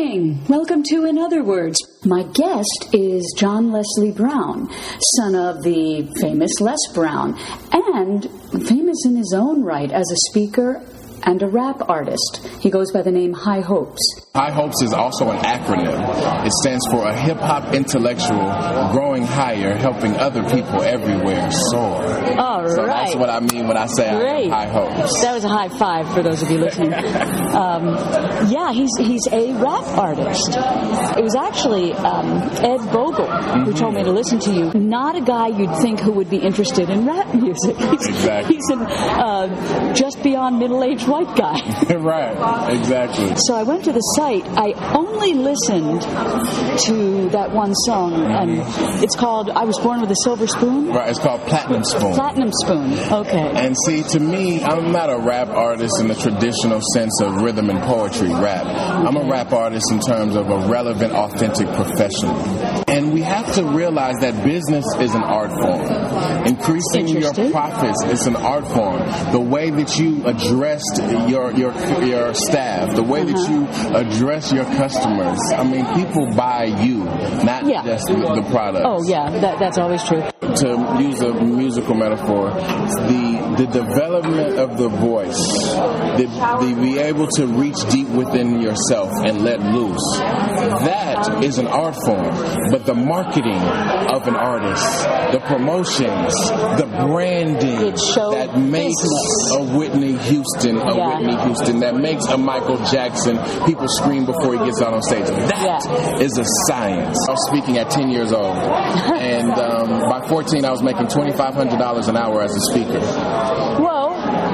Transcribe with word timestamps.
morning. 0.00 0.42
Welcome 0.48 0.82
to 0.84 1.04
In 1.04 1.18
Other 1.18 1.44
Words. 1.44 1.78
My 2.06 2.22
guest 2.22 2.88
is 2.94 3.34
John 3.36 3.70
Leslie 3.70 4.12
Brown, 4.12 4.70
son 5.16 5.34
of 5.34 5.62
the 5.62 6.10
famous 6.22 6.50
Les 6.58 6.78
Brown, 6.94 7.38
and 7.70 8.24
famous 8.66 9.04
in 9.04 9.16
his 9.16 9.34
own 9.36 9.62
right 9.62 9.92
as 9.92 10.10
a 10.10 10.30
speaker 10.30 10.82
and 11.24 11.42
a 11.42 11.48
rap 11.48 11.86
artist. 11.86 12.48
He 12.60 12.70
goes 12.70 12.90
by 12.92 13.02
the 13.02 13.10
name 13.10 13.34
High 13.34 13.60
Hopes. 13.60 14.00
High 14.32 14.52
Hopes 14.52 14.80
is 14.82 14.92
also 14.92 15.28
an 15.30 15.38
acronym. 15.38 16.46
It 16.46 16.52
stands 16.62 16.86
for 16.86 17.04
a 17.04 17.12
hip 17.12 17.38
hop 17.38 17.74
intellectual 17.74 18.38
growing 18.92 19.24
higher, 19.24 19.74
helping 19.76 20.14
other 20.18 20.44
people 20.44 20.82
everywhere 20.82 21.50
soar. 21.50 22.06
All 22.38 22.68
so 22.68 22.84
right. 22.84 23.06
that's 23.06 23.16
what 23.16 23.28
I 23.28 23.40
mean 23.40 23.66
when 23.66 23.76
I 23.76 23.86
say 23.86 24.08
I 24.08 24.16
Great. 24.20 24.50
have 24.50 24.52
high 24.52 24.68
hopes. 24.68 25.20
That 25.22 25.34
was 25.34 25.42
a 25.42 25.48
high 25.48 25.68
five 25.68 26.14
for 26.14 26.22
those 26.22 26.42
of 26.44 26.50
you 26.52 26.58
listening. 26.58 26.94
um, 26.94 27.86
yeah, 28.48 28.72
he's 28.72 28.90
he's 29.00 29.26
a 29.32 29.52
rap 29.54 29.82
artist. 29.98 30.50
It 31.18 31.24
was 31.24 31.34
actually 31.34 31.92
um, 31.94 32.26
Ed 32.64 32.92
Bogle 32.92 33.26
who 33.26 33.72
told 33.72 33.94
me 33.96 34.04
to 34.04 34.12
listen 34.12 34.38
to 34.38 34.52
you. 34.52 34.70
Not 34.74 35.16
a 35.16 35.22
guy 35.22 35.48
you'd 35.48 35.74
think 35.82 35.98
who 35.98 36.12
would 36.12 36.30
be 36.30 36.36
interested 36.38 36.88
in 36.88 37.04
rap 37.04 37.34
music. 37.34 37.76
He's, 37.76 38.06
Exactly. 38.06 38.54
he's 38.54 38.68
an 38.70 38.82
uh, 38.82 39.92
just 39.94 40.22
beyond 40.22 40.60
middle-aged 40.60 41.08
white 41.08 41.34
guy. 41.36 41.58
right, 41.96 42.78
exactly. 42.78 43.32
So 43.38 43.56
I 43.56 43.64
went 43.64 43.82
to 43.86 43.92
the 43.92 44.00
site. 44.20 44.46
I 44.56 44.72
only 44.94 45.32
listened 45.34 46.02
to 46.02 47.28
that 47.30 47.52
one 47.52 47.74
song, 47.86 48.12
and 48.14 48.60
it's 49.02 49.16
called 49.16 49.50
"I 49.50 49.64
Was 49.64 49.78
Born 49.78 50.00
with 50.00 50.10
a 50.10 50.20
Silver 50.24 50.46
Spoon." 50.46 50.88
Right, 50.88 51.08
it's 51.08 51.18
called 51.18 51.40
Platinum 51.42 51.84
Spoon. 51.84 52.14
Platinum 52.14 52.52
Spoon. 52.52 52.92
Okay. 53.24 53.50
And 53.54 53.74
see, 53.86 54.02
to 54.14 54.20
me, 54.20 54.62
I'm 54.62 54.92
not 54.92 55.08
a 55.10 55.18
rap 55.18 55.48
artist 55.48 56.00
in 56.00 56.08
the 56.08 56.14
traditional 56.14 56.80
sense 56.94 57.20
of 57.22 57.36
rhythm 57.36 57.70
and 57.70 57.80
poetry 57.82 58.28
rap. 58.28 58.66
I'm 58.66 59.16
a 59.16 59.24
rap 59.24 59.52
artist 59.52 59.90
in 59.90 60.00
terms 60.00 60.36
of 60.36 60.50
a 60.50 60.58
relevant, 60.68 61.12
authentic 61.14 61.68
professional. 61.74 62.36
And 62.90 63.12
we 63.12 63.22
have 63.22 63.54
to 63.54 63.64
realize 63.64 64.16
that 64.20 64.44
business 64.44 64.84
is 64.98 65.14
an 65.14 65.22
art 65.22 65.50
form. 65.50 66.46
Increasing 66.46 67.08
your 67.08 67.32
profits 67.50 68.02
is 68.04 68.26
an 68.26 68.36
art 68.36 68.66
form. 68.66 68.98
The 69.32 69.40
way 69.40 69.70
that 69.70 69.98
you 69.98 70.26
addressed 70.26 70.98
your 71.28 71.52
your 71.52 71.72
your 72.04 72.34
staff, 72.34 72.94
the 72.94 73.02
way 73.02 73.24
that 73.24 73.34
uh-huh. 73.34 73.52
you 73.52 73.96
address 73.96 74.52
your 74.52 74.64
customers. 74.64 75.38
I 75.54 75.64
mean, 75.64 75.86
people 75.94 76.34
buy 76.34 76.64
you, 76.64 77.04
not 77.44 77.66
Yeah. 77.66 77.82
just 77.84 78.06
the, 78.08 78.14
the 78.14 78.46
product 78.50 78.84
Oh 78.86 79.02
yeah, 79.06 79.30
that, 79.40 79.58
that's 79.58 79.78
always 79.78 80.02
true. 80.04 80.22
to 80.40 80.96
use 81.00 81.20
a 81.20 81.32
musical 81.32 81.94
metaphor, 81.94 82.50
the 82.50 83.54
the 83.56 83.66
development 83.66 84.58
of 84.58 84.78
the 84.78 84.88
voice, 84.88 85.36
the, 86.16 86.26
the 86.60 86.80
be 86.80 86.98
able 86.98 87.26
to 87.26 87.46
reach 87.46 87.76
deep 87.90 88.08
within 88.08 88.60
yourself 88.60 89.10
and 89.24 89.42
let 89.42 89.60
loose, 89.60 90.18
that 90.18 91.44
is 91.44 91.58
an 91.58 91.66
art 91.66 91.94
form. 92.04 92.34
But 92.70 92.79
the 92.86 92.94
marketing 92.94 93.56
of 93.56 94.26
an 94.28 94.36
artist, 94.36 94.84
the 95.32 95.40
promotions, 95.40 96.34
the 96.80 96.88
branding 97.06 97.76
that 97.80 98.58
makes 98.58 99.02
a 99.54 99.62
Whitney 99.76 100.16
Houston 100.16 100.78
a 100.78 100.96
Yeah. 100.96 101.18
Whitney 101.18 101.36
Houston, 101.44 101.80
that 101.80 101.94
makes 101.96 102.24
a 102.26 102.38
Michael 102.38 102.78
Jackson, 102.84 103.38
people 103.66 103.86
scream 103.88 104.24
before 104.24 104.54
he 104.58 104.64
gets 104.64 104.80
out 104.82 104.94
on 104.94 105.02
stage. 105.02 105.26
That 105.26 106.20
is 106.20 106.36
Yeah. 106.36 106.42
a 106.42 106.46
science. 106.68 107.18
I 107.28 107.32
was 107.32 107.46
speaking 107.48 107.78
at 107.78 107.90
10 107.90 108.10
years 108.10 108.32
old, 108.32 108.56
and 108.56 109.50
um, 109.52 110.08
by 110.08 110.26
14, 110.26 110.64
I 110.64 110.70
was 110.70 110.82
making 110.82 111.06
$2,500 111.08 112.08
an 112.08 112.16
hour 112.16 112.42
as 112.42 112.54
a 112.56 112.60
speaker. 112.70 113.00
Whoa. 113.00 113.99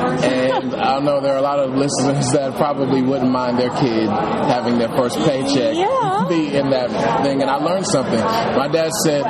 And 0.07 0.75
I 0.75 0.99
know 1.01 1.21
there 1.21 1.35
are 1.35 1.39
a 1.39 1.43
lot 1.43 1.59
of 1.59 1.75
listeners 1.75 2.31
that 2.33 2.55
probably 2.57 3.03
wouldn't 3.03 3.31
mind 3.31 3.59
their 3.59 3.71
kid 3.71 4.09
having 4.09 4.79
their 4.79 4.89
first 4.91 5.17
paycheck 5.19 5.75
Yeah. 5.75 6.27
be 6.29 6.55
in 6.57 6.71
that 6.71 6.91
thing. 7.25 7.43
And 7.43 7.51
I 7.51 7.57
learned 7.57 7.87
something. 7.87 8.21
My 8.21 8.69
dad 8.69 8.91
said, 9.05 9.23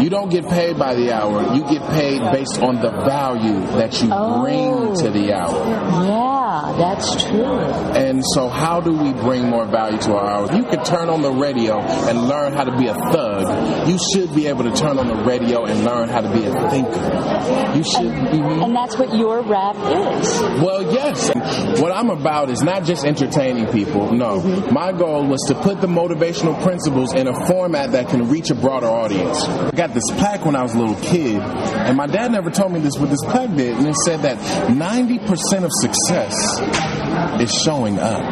you 0.00 0.10
don't 0.10 0.30
get 0.30 0.48
paid 0.48 0.78
by 0.78 0.94
the 0.94 1.12
hour. 1.12 1.54
You 1.54 1.62
get 1.68 1.82
paid 1.90 2.20
based 2.32 2.60
on 2.62 2.76
the 2.80 2.90
value 2.90 3.60
that 3.78 4.00
you 4.02 4.08
Oh. 4.12 4.42
bring 4.42 4.94
to 4.96 5.10
the 5.10 5.32
hour. 5.34 6.04
Yeah, 6.04 6.74
that's 6.78 7.24
true. 7.24 7.44
And 7.44 8.22
so, 8.34 8.48
how 8.48 8.80
do 8.80 8.92
we 8.92 9.12
bring 9.12 9.48
more 9.48 9.66
value 9.66 9.98
to 9.98 10.14
our 10.16 10.26
hours? 10.30 10.50
You 10.56 10.64
could 10.64 10.84
turn 10.84 11.08
on 11.08 11.22
the 11.22 11.30
radio 11.32 11.78
and 11.80 12.28
learn 12.28 12.52
how 12.52 12.64
to 12.64 12.76
be 12.76 12.86
a 12.86 12.94
thug. 12.94 13.88
You 13.88 13.98
should 14.12 14.34
be 14.34 14.46
able 14.46 14.64
to 14.64 14.72
turn 14.72 14.98
on 14.98 15.08
the 15.08 15.16
radio 15.24 15.64
and 15.64 15.84
learn 15.84 16.08
how 16.08 16.20
to 16.20 16.30
be 16.30 16.44
a 16.44 16.52
thinker. 16.70 17.74
You 17.76 17.84
should. 17.84 18.12
mhm. 18.12 18.64
And 18.64 18.74
that's 18.76 18.96
what 18.98 19.14
your 19.16 19.40
rap 19.42 19.76
is. 19.76 20.40
Well, 20.62 20.82
yes. 20.92 21.30
What 21.80 21.92
I'm 21.92 22.10
about 22.10 22.50
is 22.50 22.62
not 22.62 22.84
just 22.84 23.04
entertaining 23.04 23.66
people. 23.68 24.12
No. 24.12 24.40
My 24.70 24.92
goal 24.92 25.24
was 25.26 25.40
to 25.48 25.54
put 25.54 25.80
the 25.80 25.86
motivational 25.86 26.60
principles 26.62 27.14
in 27.14 27.26
a 27.26 27.46
format 27.46 27.92
that 27.92 28.08
can 28.08 28.28
reach 28.28 28.50
a 28.50 28.54
broader 28.54 28.86
audience. 28.86 29.44
I 29.44 29.70
got 29.70 29.87
this 29.94 30.04
plaque 30.18 30.44
when 30.44 30.56
I 30.56 30.62
was 30.62 30.74
a 30.74 30.78
little 30.78 30.96
kid, 30.96 31.40
and 31.40 31.96
my 31.96 32.06
dad 32.06 32.32
never 32.32 32.50
told 32.50 32.72
me 32.72 32.80
this, 32.80 32.96
but 32.96 33.10
this 33.10 33.24
plaque 33.24 33.54
did, 33.56 33.76
and 33.76 33.86
it 33.86 33.96
said 34.04 34.22
that 34.22 34.38
90% 34.68 35.64
of 35.64 35.70
success 35.72 36.58
is 37.40 37.52
showing 37.52 37.98
up. 37.98 38.22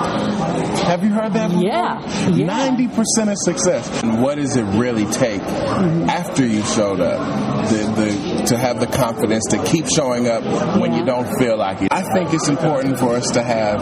Have 0.85 1.05
you 1.05 1.11
heard 1.11 1.33
that? 1.33 1.49
before? 1.49 1.65
Yeah, 1.65 2.31
yeah. 2.31 2.77
90% 2.77 3.31
of 3.31 3.39
success. 3.39 4.03
And 4.03 4.23
what 4.23 4.37
does 4.37 4.57
it 4.57 4.63
really 4.63 5.07
take 5.07 5.41
mm-hmm. 5.41 6.09
after 6.09 6.47
you 6.47 6.63
showed 6.63 7.01
up? 7.01 7.47
The, 7.67 7.77
the, 7.77 8.45
to 8.47 8.57
have 8.57 8.79
the 8.79 8.87
confidence 8.87 9.45
to 9.51 9.63
keep 9.65 9.87
showing 9.89 10.29
up 10.29 10.45
when 10.81 10.95
you 10.95 11.05
don't 11.05 11.27
feel 11.39 11.57
like 11.57 11.83
it. 11.83 11.89
I 11.93 12.03
think 12.13 12.33
it's 12.33 12.49
important 12.49 12.99
for 12.99 13.17
us 13.17 13.29
to 13.33 13.43
have 13.43 13.81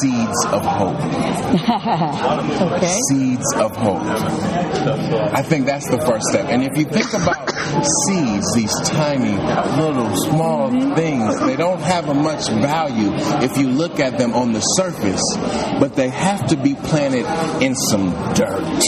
seeds 0.00 0.44
of 0.46 0.64
hope. 0.64 1.00
Okay. 2.74 2.98
Seeds 3.08 3.54
of 3.56 3.76
hope. 3.76 4.02
I 4.02 5.42
think 5.42 5.66
that's 5.66 5.88
the 5.88 5.98
first 5.98 6.26
step. 6.26 6.46
And 6.48 6.62
if 6.62 6.76
you 6.76 6.84
think 6.84 7.12
about 7.12 7.50
seeds, 8.06 8.54
these 8.54 8.74
tiny, 8.84 9.36
little, 9.80 10.14
small 10.16 10.70
mm-hmm. 10.70 10.94
things, 10.94 11.40
they 11.40 11.56
don't 11.56 11.80
have 11.80 12.08
a 12.08 12.14
much 12.14 12.48
value 12.48 13.10
if 13.44 13.56
you 13.58 13.68
look 13.68 14.00
at 14.00 14.18
them 14.18 14.32
on 14.34 14.52
the 14.52 14.60
surface, 14.60 15.22
but 15.78 15.94
they 15.94 16.08
have 16.08 16.46
to 16.48 16.56
be 16.56 16.74
planted 16.74 17.24
in 17.62 17.74
some 17.74 18.10
dirt 18.34 18.82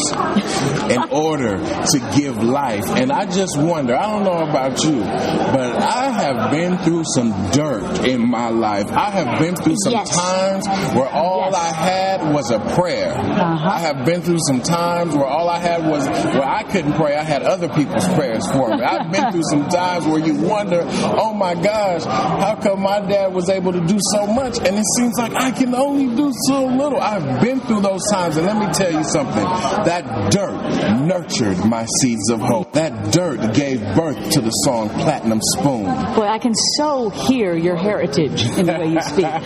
in 0.91 1.03
order 1.11 1.57
to 1.59 2.13
give 2.17 2.43
life. 2.43 2.85
And 2.97 3.13
I 3.13 3.27
just 3.27 3.57
wonder, 3.59 3.95
I 3.97 4.11
don't 4.11 4.25
know 4.25 4.49
about 4.49 4.83
you, 4.85 5.01
but 5.01 5.77
I 5.83 6.11
have 6.11 6.51
been 6.51 6.79
through 6.79 7.05
some 7.15 7.31
dirt 7.51 8.05
in 8.07 8.29
my 8.29 8.49
life. 8.49 8.91
I 8.93 9.11
have 9.11 9.39
been 9.39 9.57
through 9.57 9.77
some 9.85 9.93
Yes. 9.93 10.11
times 10.17 10.67
where 10.95 11.09
all 11.09 11.49
Yes. 11.51 11.55
I 11.55 11.75
had 11.75 12.33
was 12.35 12.51
a 12.51 12.59
prayer. 12.75 13.13
Uh-huh. 13.17 13.69
I 13.71 13.79
have 13.81 14.05
been 14.05 14.23
through 14.23 14.39
some 14.47 14.61
times 14.63 15.15
where 15.15 15.27
all 15.27 15.49
I 15.49 15.59
had 15.59 15.87
was 15.87 16.07
where 16.09 16.45
I 16.49 16.63
couldn't 16.65 16.93
pray. 16.95 17.17
I 17.17 17.23
had 17.25 17.43
other 17.43 17.69
people's 17.69 18.07
prayers 18.15 18.47
for 18.47 18.69
me. 18.77 18.83
I've 18.83 19.11
been 19.13 19.31
through 19.33 19.45
some 19.51 19.69
times 19.69 20.07
where 20.07 20.19
you 20.19 20.35
wonder, 20.35 20.83
oh 20.87 21.33
my 21.35 21.55
gosh, 21.55 22.05
how 22.05 22.55
come 22.63 22.81
my 22.83 23.01
dad 23.01 23.33
was 23.35 23.49
able 23.49 23.73
to 23.73 23.81
do 23.81 23.99
so 24.13 24.27
much 24.27 24.46
and 24.55 24.79
it 24.79 24.85
seems 24.97 25.19
like 25.19 25.35
I 25.35 25.51
can 25.51 25.75
only 25.75 26.15
do 26.15 26.33
so 26.47 26.67
little. 26.67 27.01
I've 27.01 27.43
been 27.43 27.61
through 27.61 27.81
those 27.81 28.03
times 28.11 28.37
and 28.37 28.47
let 28.47 28.57
me 28.57 28.73
tell 28.73 28.93
you 28.93 29.03
something. 29.03 29.43
That 29.43 30.31
dirt 30.31 31.01
nurtured 31.01 31.65
my 31.65 31.85
seeds 32.01 32.31
of 32.31 32.41
hope. 32.41 32.73
That 32.75 33.13
dirt 33.13 33.55
gave 33.55 33.81
birth 33.97 34.31
to 34.31 34.41
the 34.41 34.51
song 34.51 34.89
Platinum 34.91 35.41
Spoon. 35.43 35.85
Boy, 36.15 36.27
I 36.27 36.39
can 36.39 36.55
so 36.77 37.11
hear 37.11 37.57
your 37.57 37.77
heritage 37.77 38.45
in 38.57 38.67
the 38.67 38.73
way 38.73 38.93
you 38.93 39.01
speak. 39.03 39.27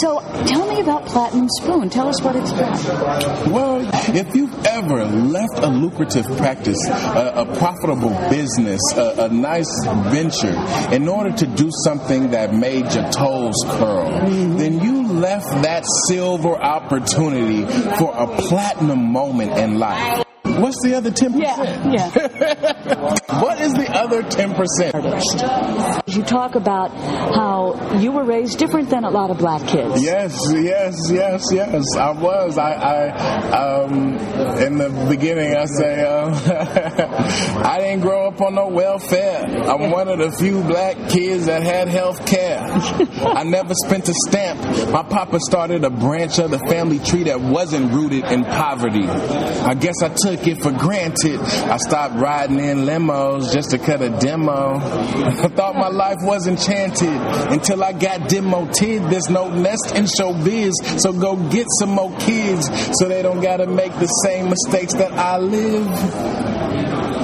So 0.00 0.20
tell 0.46 0.66
me 0.68 0.80
about 0.80 1.06
Platinum 1.06 1.48
Spoon. 1.48 1.90
Tell 1.90 2.08
us 2.08 2.20
what 2.22 2.36
it's 2.36 2.50
about. 2.50 3.48
Well, 3.48 3.88
if 4.14 4.34
you've 4.34 4.54
ever 4.66 5.04
left 5.04 5.58
a 5.58 5.68
lucrative 5.68 6.26
practice, 6.36 6.78
a, 6.88 7.32
a 7.36 7.56
profitable 7.56 8.10
business, 8.30 8.80
a, 8.94 9.24
a 9.24 9.28
nice 9.28 9.70
venture, 9.86 10.54
in 10.94 11.08
order 11.08 11.32
to 11.32 11.46
do 11.46 11.70
something 11.84 12.30
that 12.30 12.54
made 12.54 12.92
your 12.92 13.10
toes 13.10 13.56
curl, 13.66 14.10
mm. 14.20 14.49
Mm-hmm. 14.50 14.58
then 14.58 14.80
you 14.80 15.12
left 15.12 15.46
that 15.62 15.84
silver 16.08 16.56
opportunity 16.56 17.64
for 17.98 18.12
a 18.16 18.26
platinum 18.26 19.12
moment 19.12 19.56
in 19.58 19.78
life. 19.78 20.24
What's 20.60 20.82
the 20.82 20.94
other 20.94 21.10
10%? 21.10 21.40
Yeah, 21.40 21.90
yeah. 21.90 23.16
What 23.40 23.60
is 23.60 23.72
the 23.72 23.88
other 23.90 24.22
10%? 24.22 24.94
Artist. 24.94 26.06
You 26.08 26.22
talk 26.22 26.56
about 26.56 26.90
how 27.34 27.96
you 27.98 28.12
were 28.12 28.24
raised 28.24 28.58
different 28.58 28.90
than 28.90 29.04
a 29.04 29.10
lot 29.10 29.30
of 29.30 29.38
black 29.38 29.66
kids. 29.66 30.02
Yes, 30.02 30.36
yes, 30.52 30.96
yes, 31.10 31.44
yes. 31.52 31.84
I 31.96 32.10
was. 32.10 32.58
I, 32.58 32.72
I 32.72 33.82
um, 33.82 34.18
in 34.58 34.78
the 34.78 35.06
beginning, 35.08 35.54
I 35.56 35.64
say, 35.66 36.02
um, 36.02 36.32
I 37.64 37.78
ain't 37.82 38.02
grow 38.02 38.28
up 38.28 38.40
on 38.40 38.56
no 38.56 38.68
welfare. 38.68 39.44
I'm 39.46 39.90
one 39.90 40.08
of 40.08 40.18
the 40.18 40.32
few 40.32 40.62
black 40.62 40.96
kids 41.08 41.46
that 41.46 41.62
had 41.62 41.88
health 41.88 42.26
care. 42.26 42.58
I 42.68 43.44
never 43.44 43.72
spent 43.86 44.08
a 44.08 44.14
stamp. 44.28 44.60
My 44.90 45.04
papa 45.04 45.38
started 45.40 45.84
a 45.84 45.90
branch 45.90 46.38
of 46.38 46.50
the 46.50 46.58
family 46.58 46.98
tree 46.98 47.24
that 47.24 47.40
wasn't 47.40 47.92
rooted 47.92 48.24
in 48.24 48.44
poverty. 48.44 49.06
I 49.06 49.74
guess 49.74 50.02
I 50.02 50.08
took 50.08 50.46
it 50.46 50.49
for 50.54 50.72
granted. 50.72 51.40
I 51.40 51.76
stopped 51.76 52.14
riding 52.16 52.58
in 52.58 52.78
limos 52.78 53.52
just 53.52 53.70
to 53.70 53.78
cut 53.78 54.02
a 54.02 54.10
demo. 54.10 54.76
I 54.76 55.48
thought 55.48 55.74
my 55.76 55.88
life 55.88 56.18
was 56.22 56.46
enchanted 56.46 57.08
until 57.52 57.82
I 57.84 57.92
got 57.92 58.28
demoted. 58.28 59.02
There's 59.10 59.28
no 59.28 59.48
nest 59.50 59.94
in 59.94 60.04
showbiz, 60.04 60.72
so 61.00 61.12
go 61.12 61.36
get 61.50 61.66
some 61.78 61.90
more 61.90 62.16
kids 62.18 62.68
so 62.98 63.08
they 63.08 63.22
don't 63.22 63.40
gotta 63.40 63.66
make 63.66 63.92
the 63.98 64.06
same 64.06 64.50
mistakes 64.50 64.94
that 64.94 65.12
I 65.12 65.38
live. 65.38 66.40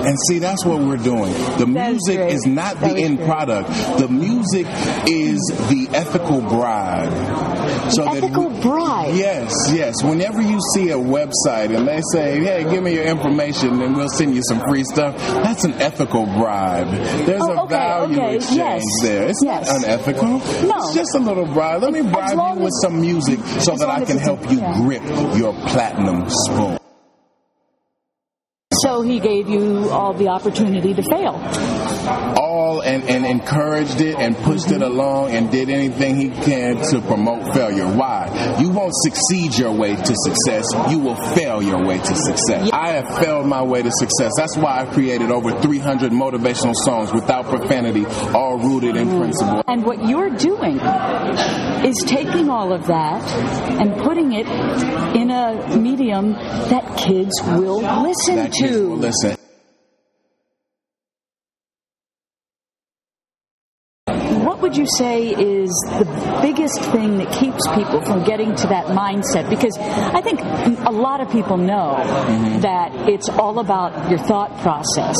And 0.06 0.16
see, 0.28 0.38
that's 0.38 0.64
what 0.64 0.78
we're 0.78 0.98
doing. 0.98 1.32
The 1.58 1.66
music 1.66 2.20
is, 2.20 2.34
is 2.34 2.46
not 2.46 2.78
that 2.78 2.94
the 2.94 3.02
end 3.02 3.18
product. 3.20 3.68
The 3.98 4.06
music 4.08 4.66
is 5.08 5.40
the 5.68 5.88
ethical 5.92 6.40
bride. 6.42 7.10
So 7.90 8.04
the 8.04 8.10
ethical 8.10 8.48
we, 8.48 8.60
bride. 8.60 9.14
Yes, 9.14 9.52
yes. 9.72 10.02
Whenever 10.02 10.40
you 10.40 10.58
see 10.74 10.90
a 10.90 10.96
website 10.96 11.76
and 11.76 11.86
they 11.86 12.00
say, 12.12 12.40
"Hey, 12.40 12.64
give 12.64 12.82
me 12.82 12.94
your 12.94 13.04
information 13.04 13.80
and 13.82 13.96
we'll 13.96 14.08
send 14.08 14.34
you 14.34 14.42
some 14.48 14.60
free 14.68 14.84
stuff," 14.84 15.16
that's 15.42 15.64
an 15.64 15.74
ethical 15.74 16.26
bribe. 16.26 16.90
There's 17.26 17.42
oh, 17.42 17.64
a 17.64 17.68
value 17.68 18.16
okay. 18.16 18.36
exchange 18.36 18.58
yes. 18.58 18.82
there. 19.02 19.28
It's 19.28 19.42
yes. 19.42 19.66
not 19.66 19.84
unethical. 19.84 20.38
No, 20.68 20.76
it's 20.78 20.94
just 20.94 21.14
a 21.14 21.20
little 21.20 21.46
bribe. 21.46 21.82
Let 21.82 21.92
me 21.92 22.02
bribe 22.02 22.56
you 22.56 22.62
with 22.62 22.74
some 22.82 23.00
music 23.00 23.38
so 23.60 23.76
that 23.76 23.88
I 23.88 24.04
can 24.04 24.18
help 24.18 24.50
you 24.50 24.58
yeah. 24.58 24.80
grip 24.80 25.02
your 25.36 25.52
platinum 25.68 26.28
spoon. 26.28 26.78
So 28.82 29.02
he 29.02 29.20
gave 29.20 29.48
you 29.48 29.90
all 29.90 30.12
the 30.12 30.28
opportunity 30.28 30.94
to 30.94 31.02
fail. 31.02 31.34
All 32.36 32.56
and, 32.80 33.02
and 33.04 33.26
encouraged 33.26 34.00
it 34.00 34.16
and 34.16 34.36
pushed 34.36 34.66
mm-hmm. 34.66 34.82
it 34.82 34.82
along 34.82 35.30
and 35.30 35.50
did 35.50 35.68
anything 35.68 36.16
he 36.16 36.30
can 36.30 36.76
to 36.90 37.00
promote 37.00 37.54
failure. 37.54 37.86
Why? 37.86 38.56
You 38.60 38.70
won't 38.70 38.94
succeed 38.94 39.58
your 39.58 39.72
way 39.72 39.96
to 39.96 40.14
success. 40.24 40.64
You 40.90 41.00
will 41.00 41.16
fail 41.34 41.62
your 41.62 41.84
way 41.84 41.98
to 41.98 42.14
success. 42.14 42.70
I 42.72 42.92
have 42.92 43.18
failed 43.18 43.46
my 43.46 43.62
way 43.62 43.82
to 43.82 43.90
success. 43.92 44.32
That's 44.36 44.56
why 44.56 44.80
I've 44.80 44.90
created 44.90 45.30
over 45.30 45.50
300 45.60 46.12
motivational 46.12 46.74
songs 46.74 47.12
without 47.12 47.46
profanity, 47.46 48.06
all 48.32 48.58
rooted 48.58 48.96
in 48.96 49.08
mm. 49.08 49.18
principle. 49.18 49.62
And 49.66 49.84
what 49.84 50.08
you're 50.08 50.30
doing 50.30 50.78
is 51.84 51.96
taking 52.06 52.48
all 52.48 52.72
of 52.72 52.86
that 52.86 53.22
and 53.80 53.96
putting 54.02 54.32
it 54.32 54.46
in 55.16 55.30
a 55.30 55.76
medium 55.76 56.32
that 56.32 56.96
kids 56.96 57.32
will 57.42 57.80
listen 58.02 58.36
that 58.36 58.52
to 58.66 58.72
to 58.72 58.94
listen. 58.94 59.36
What 64.44 64.55
would 64.66 64.76
you 64.76 64.86
say 64.98 65.28
is 65.28 65.70
the 65.90 66.38
biggest 66.42 66.80
thing 66.90 67.18
that 67.18 67.30
keeps 67.30 67.62
people 67.76 68.00
from 68.02 68.24
getting 68.24 68.52
to 68.52 68.66
that 68.66 68.86
mindset? 68.86 69.48
Because 69.48 69.78
I 69.78 70.20
think 70.20 70.40
a 70.84 70.90
lot 70.90 71.20
of 71.20 71.30
people 71.30 71.56
know 71.56 71.94
mm-hmm. 71.96 72.60
that 72.62 73.08
it's 73.08 73.28
all 73.28 73.60
about 73.60 74.10
your 74.10 74.18
thought 74.18 74.50
process. 74.62 75.16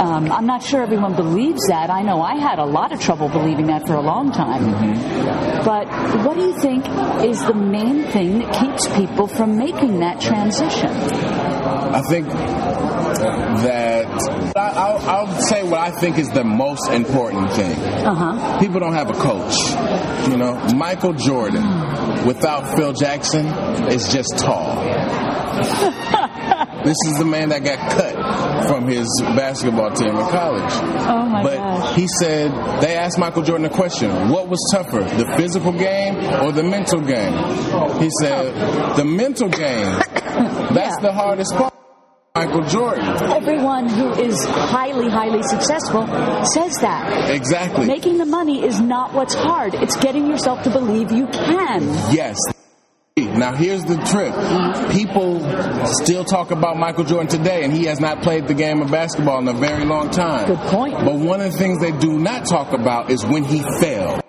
Um, 0.00 0.32
I'm 0.32 0.46
not 0.46 0.62
sure 0.62 0.82
everyone 0.82 1.14
believes 1.14 1.60
that. 1.68 1.90
I 1.90 2.00
know 2.00 2.22
I 2.22 2.36
had 2.36 2.58
a 2.58 2.64
lot 2.64 2.90
of 2.90 3.00
trouble 3.02 3.28
believing 3.28 3.66
that 3.66 3.86
for 3.86 3.96
a 3.96 4.00
long 4.00 4.32
time. 4.32 4.62
Mm-hmm. 4.64 5.64
But 5.66 5.86
what 6.24 6.34
do 6.34 6.40
you 6.40 6.58
think 6.58 6.86
is 7.22 7.44
the 7.44 7.52
main 7.52 8.04
thing 8.12 8.38
that 8.38 8.54
keeps 8.54 8.86
people 8.96 9.26
from 9.26 9.58
making 9.58 10.00
that 10.00 10.22
transition? 10.22 10.88
I 10.88 12.00
think 12.08 12.28
that 12.28 13.97
I'll, 14.58 14.98
I'll, 15.08 15.40
say 15.42 15.62
what 15.62 15.78
I 15.80 15.90
think 15.90 16.18
is 16.18 16.28
the 16.28 16.44
most 16.44 16.90
important 16.90 17.52
thing. 17.52 17.72
Uh-huh. 17.72 18.58
People 18.58 18.80
don't 18.80 18.94
have 18.94 19.10
a 19.10 19.14
coach. 19.14 19.54
You 20.30 20.36
know, 20.36 20.54
Michael 20.74 21.12
Jordan 21.12 22.26
without 22.26 22.76
Phil 22.76 22.92
Jackson 22.92 23.46
is 23.88 24.12
just 24.12 24.36
tall. 24.38 24.74
this 26.84 26.96
is 27.06 27.18
the 27.18 27.24
man 27.24 27.48
that 27.50 27.64
got 27.64 27.78
cut 27.90 28.68
from 28.68 28.86
his 28.86 29.08
basketball 29.36 29.90
team 29.90 30.10
in 30.10 30.28
college. 30.28 30.72
Oh 31.08 31.26
my 31.26 31.42
but 31.42 31.56
gosh. 31.56 31.96
he 31.96 32.06
said 32.20 32.52
they 32.80 32.96
asked 32.96 33.18
Michael 33.18 33.42
Jordan 33.42 33.66
a 33.66 33.70
question: 33.70 34.28
What 34.28 34.48
was 34.48 34.58
tougher, 34.72 35.00
the 35.02 35.34
physical 35.36 35.72
game 35.72 36.16
or 36.42 36.52
the 36.52 36.62
mental 36.62 37.00
game? 37.00 37.32
He 38.00 38.10
said, 38.20 38.96
"The 38.96 39.04
mental 39.04 39.48
game. 39.48 39.92
That's 40.74 40.96
yeah. 40.96 41.00
the 41.00 41.12
hardest 41.12 41.54
part." 41.54 41.77
Michael 42.38 42.62
Jordan. 42.68 43.04
Everyone 43.32 43.88
who 43.88 44.12
is 44.12 44.44
highly, 44.44 45.10
highly 45.10 45.42
successful 45.42 46.06
says 46.44 46.72
that. 46.82 47.30
Exactly. 47.34 47.86
Making 47.86 48.18
the 48.18 48.26
money 48.26 48.64
is 48.64 48.80
not 48.80 49.12
what's 49.12 49.34
hard. 49.34 49.74
It's 49.74 49.96
getting 49.96 50.28
yourself 50.28 50.62
to 50.62 50.70
believe 50.70 51.10
you 51.10 51.26
can. 51.26 51.82
Yes. 52.14 52.38
Now 53.16 53.54
here's 53.56 53.84
the 53.84 53.96
trick. 53.96 54.32
People 54.92 55.40
still 56.04 56.24
talk 56.24 56.52
about 56.52 56.76
Michael 56.76 57.02
Jordan 57.02 57.26
today, 57.26 57.64
and 57.64 57.72
he 57.72 57.86
has 57.86 57.98
not 57.98 58.22
played 58.22 58.46
the 58.46 58.54
game 58.54 58.82
of 58.82 58.90
basketball 58.92 59.40
in 59.40 59.48
a 59.48 59.58
very 59.58 59.84
long 59.84 60.10
time. 60.10 60.46
Good 60.46 60.68
point. 60.68 60.94
But 60.94 61.16
one 61.16 61.40
of 61.40 61.50
the 61.50 61.58
things 61.58 61.80
they 61.80 61.90
do 61.90 62.20
not 62.20 62.46
talk 62.46 62.72
about 62.72 63.10
is 63.10 63.26
when 63.26 63.42
he 63.42 63.64
failed. 63.80 64.22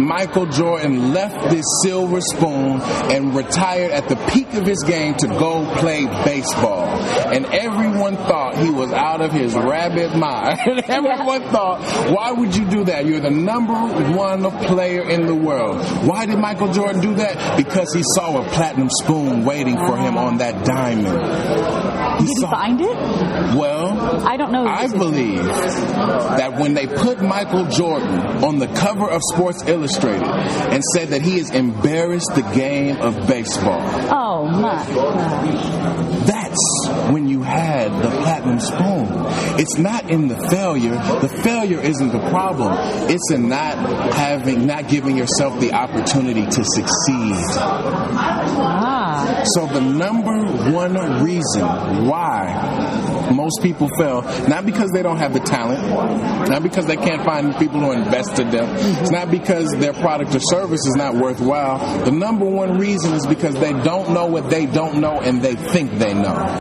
Michael 0.00 0.46
Jordan 0.46 1.12
left 1.12 1.50
this 1.50 1.64
silver 1.82 2.20
spoon 2.22 2.80
and 3.12 3.34
retired 3.34 3.90
at 3.90 4.08
the 4.08 4.16
peak 4.32 4.54
of 4.54 4.64
his 4.64 4.82
game 4.82 5.14
to 5.16 5.28
go 5.28 5.70
play 5.76 6.06
baseball. 6.24 6.86
And 7.32 7.44
everyone 7.46 8.16
thought 8.16 8.56
he 8.56 8.70
was 8.70 8.92
out 8.92 9.20
of 9.20 9.30
his 9.30 9.54
rabbit 9.54 10.16
mind. 10.16 10.58
everyone 10.88 11.42
thought, 11.50 11.82
why 12.10 12.32
would 12.32 12.56
you 12.56 12.64
do 12.68 12.84
that? 12.84 13.04
You're 13.04 13.20
the 13.20 13.30
number 13.30 13.74
one 13.74 14.42
player 14.66 15.02
in 15.02 15.26
the 15.26 15.34
world. 15.34 15.84
Why 16.06 16.24
did 16.24 16.38
Michael 16.38 16.72
Jordan 16.72 17.02
do 17.02 17.14
that? 17.16 17.58
Because 17.58 17.92
he 17.92 18.02
saw 18.14 18.40
a 18.40 18.48
platinum 18.48 18.88
spoon 19.02 19.44
waiting 19.44 19.76
for 19.76 19.98
him 19.98 20.16
on 20.16 20.38
that 20.38 20.64
diamond. 20.64 22.20
He 22.20 22.26
did 22.26 22.36
he 22.38 22.46
find 22.46 22.80
it? 22.80 22.96
Well, 23.56 24.26
I 24.26 24.36
don't 24.36 24.52
know. 24.52 24.64
I 24.66 24.88
believe 24.88 25.44
that 25.44 26.56
when 26.58 26.74
they 26.74 26.86
put 26.86 27.20
Michael 27.22 27.66
Jordan 27.66 28.44
on 28.44 28.58
the 28.58 28.66
cover 28.68 29.08
of 29.08 29.20
Sports 29.34 29.62
Illustrated, 29.66 29.89
Illustrated 29.90 30.28
and 30.28 30.84
said 30.94 31.08
that 31.08 31.20
he 31.22 31.38
has 31.38 31.50
embarrassed 31.50 32.30
the 32.34 32.42
game 32.54 32.96
of 32.98 33.26
baseball. 33.26 33.80
Oh 34.12 34.46
my 34.46 34.84
That's 36.26 37.12
when 37.12 37.28
you 37.28 37.42
had 37.42 37.90
the 38.00 38.10
platinum 38.22 38.60
spoon. 38.60 39.08
It's 39.58 39.78
not 39.78 40.08
in 40.08 40.28
the 40.28 40.36
failure. 40.48 40.94
The 40.94 41.28
failure 41.42 41.80
isn't 41.80 42.12
the 42.12 42.20
problem. 42.30 42.72
It's 43.10 43.32
in 43.32 43.48
not 43.48 43.78
having, 44.14 44.66
not 44.66 44.88
giving 44.88 45.16
yourself 45.16 45.58
the 45.58 45.72
opportunity 45.72 46.44
to 46.44 46.64
succeed. 46.64 47.34
Ah. 48.62 49.42
So 49.54 49.66
the 49.66 49.80
number 49.80 50.36
one 50.72 51.24
reason 51.24 52.06
why 52.06 53.19
most 53.30 53.62
people 53.62 53.88
fail, 53.98 54.22
not 54.48 54.66
because 54.66 54.90
they 54.92 55.02
don't 55.02 55.18
have 55.18 55.32
the 55.32 55.40
talent, 55.40 55.82
not 56.48 56.62
because 56.62 56.86
they 56.86 56.96
can't 56.96 57.24
find 57.24 57.54
people 57.56 57.80
who 57.80 57.92
invest 57.92 58.38
in 58.38 58.50
them, 58.50 58.68
it's 59.02 59.10
not 59.10 59.30
because 59.30 59.70
their 59.78 59.92
product 59.92 60.34
or 60.34 60.40
service 60.40 60.86
is 60.86 60.94
not 60.96 61.14
worthwhile. 61.14 62.04
The 62.04 62.12
number 62.12 62.44
one 62.44 62.78
reason 62.78 63.12
is 63.14 63.26
because 63.26 63.54
they 63.54 63.72
don't 63.72 64.12
know 64.12 64.26
what 64.26 64.50
they 64.50 64.66
don't 64.66 65.00
know 65.00 65.20
and 65.20 65.42
they 65.42 65.54
think 65.54 65.92
they 65.92 66.14
know. 66.14 66.60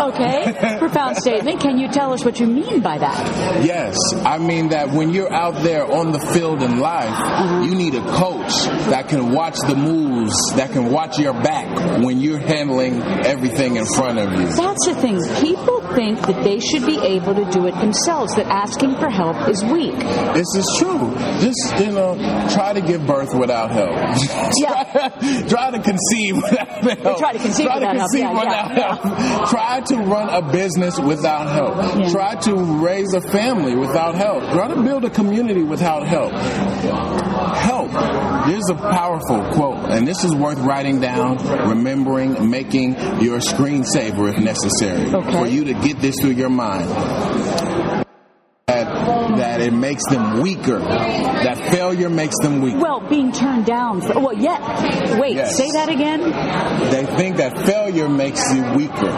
Okay, 0.00 0.76
profound 0.78 1.16
statement. 1.16 1.60
Can 1.60 1.78
you 1.78 1.88
tell 1.88 2.12
us 2.12 2.24
what 2.24 2.40
you 2.40 2.46
mean 2.46 2.80
by 2.80 2.98
that? 2.98 3.64
Yes, 3.64 3.96
I 4.24 4.38
mean 4.38 4.68
that 4.70 4.90
when 4.90 5.12
you're 5.12 5.32
out 5.32 5.62
there 5.62 5.84
on 5.84 6.12
the 6.12 6.20
field 6.20 6.62
in 6.62 6.78
life, 6.80 7.08
uh-huh. 7.08 7.62
you 7.62 7.74
need 7.74 7.94
a 7.94 8.02
coach 8.12 8.52
that 8.90 9.08
can 9.08 9.32
watch 9.32 9.56
the 9.66 9.74
moves, 9.74 10.34
that 10.56 10.72
can 10.72 10.90
watch 10.90 11.18
your 11.18 11.32
back 11.32 12.02
when 12.02 12.20
you're 12.20 12.38
handling 12.38 13.02
everything 13.02 13.76
in 13.76 13.86
front 13.86 14.18
of 14.18 14.32
you. 14.32 14.46
That's 14.46 14.86
the 14.86 14.94
thing. 14.94 15.18
People 15.40 15.80
think 15.94 16.20
that 16.26 16.42
they 16.44 16.60
should 16.60 16.86
be 16.86 16.98
able 16.98 17.34
to 17.34 17.44
do 17.50 17.66
it 17.66 17.74
themselves, 17.74 18.34
that 18.36 18.46
asking 18.46 18.96
for 18.96 19.10
help 19.10 19.48
is 19.48 19.62
weak. 19.64 19.98
This 20.34 20.48
is 20.56 20.66
true. 20.78 21.14
Just, 21.40 21.78
you 21.78 21.92
know, 21.92 22.16
try 22.52 22.72
to 22.72 22.80
give 22.80 23.06
birth 23.06 23.34
without 23.34 23.70
help. 23.70 23.92
yeah. 24.62 25.46
try 25.48 25.70
to 25.70 25.80
conceive 25.80 26.36
without 26.36 26.68
help. 26.68 27.18
Try 27.18 27.32
to 27.32 27.38
conceive 27.38 27.66
try 27.66 27.74
without 27.78 27.92
to 27.92 27.98
conceive 27.98 28.22
help. 28.22 28.38
Without 28.38 28.76
yeah, 28.76 28.96
help. 28.96 29.50
Try 29.50 29.80
to 29.86 29.96
run 29.96 30.28
a 30.28 30.52
business 30.52 30.98
without 30.98 31.48
help. 31.48 32.10
Try 32.10 32.34
to 32.36 32.54
raise 32.84 33.12
a 33.14 33.20
family 33.20 33.74
without 33.76 34.14
help. 34.14 34.42
Try 34.52 34.68
to 34.68 34.82
build 34.82 35.04
a 35.04 35.10
community 35.10 35.62
without 35.62 36.06
help. 36.06 36.32
Help. 36.32 37.90
Here's 38.46 38.68
a 38.70 38.74
powerful 38.74 39.42
quote, 39.52 39.90
and 39.90 40.06
this 40.06 40.24
is 40.24 40.34
worth 40.34 40.58
writing 40.58 41.00
down, 41.00 41.36
remembering, 41.68 42.50
making 42.50 42.94
your 43.20 43.38
screensaver 43.38 44.32
if 44.32 44.38
necessary 44.38 45.14
okay. 45.14 45.32
for 45.32 45.46
you 45.46 45.64
to 45.64 45.74
get 45.74 45.98
this 46.00 46.20
through 46.20 46.32
your 46.32 46.50
mind. 46.50 46.88
That, 48.66 49.01
that 49.42 49.60
it 49.60 49.72
makes 49.72 50.04
them 50.08 50.40
weaker. 50.40 50.78
That 50.78 51.58
failure 51.74 52.08
makes 52.08 52.36
them 52.42 52.60
weaker. 52.62 52.78
Well, 52.78 53.00
being 53.00 53.32
turned 53.32 53.66
down. 53.66 54.00
For, 54.00 54.14
well, 54.20 54.32
yeah. 54.32 55.18
Wait, 55.18 55.34
Yes. 55.34 55.56
say 55.56 55.68
that 55.72 55.88
again. 55.88 56.20
They 56.94 57.04
think 57.16 57.36
that 57.38 57.58
failure 57.66 58.08
makes 58.08 58.40
you 58.54 58.62
weaker. 58.76 59.10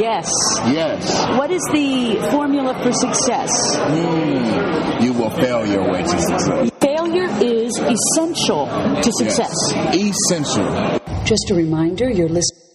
Yes. 0.00 0.32
Yes. 0.80 1.02
What 1.38 1.50
is 1.50 1.62
the 1.72 2.16
formula 2.30 2.72
for 2.82 2.90
success? 2.92 3.50
Mm, 3.76 5.02
you 5.02 5.12
will 5.12 5.30
fail 5.30 5.66
your 5.66 5.84
way 5.92 6.02
to 6.02 6.18
success. 6.30 6.70
Failure 6.80 7.28
is 7.42 7.72
essential 7.78 8.66
to 9.02 9.10
success. 9.20 9.54
Yes. 9.74 9.94
Essential. 9.94 10.66
Just 11.24 11.50
a 11.50 11.54
reminder, 11.54 12.08
you're 12.08 12.28
listening. 12.30 12.65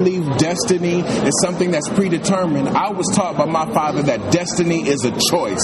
Believe 0.00 0.38
destiny 0.38 1.00
is 1.00 1.40
something 1.42 1.70
that's 1.70 1.88
predetermined. 1.90 2.70
I 2.70 2.90
was 2.90 3.06
taught 3.14 3.36
by 3.36 3.44
my 3.44 3.70
father 3.74 4.02
that 4.04 4.32
destiny 4.32 4.88
is 4.88 5.04
a 5.04 5.10
choice. 5.10 5.60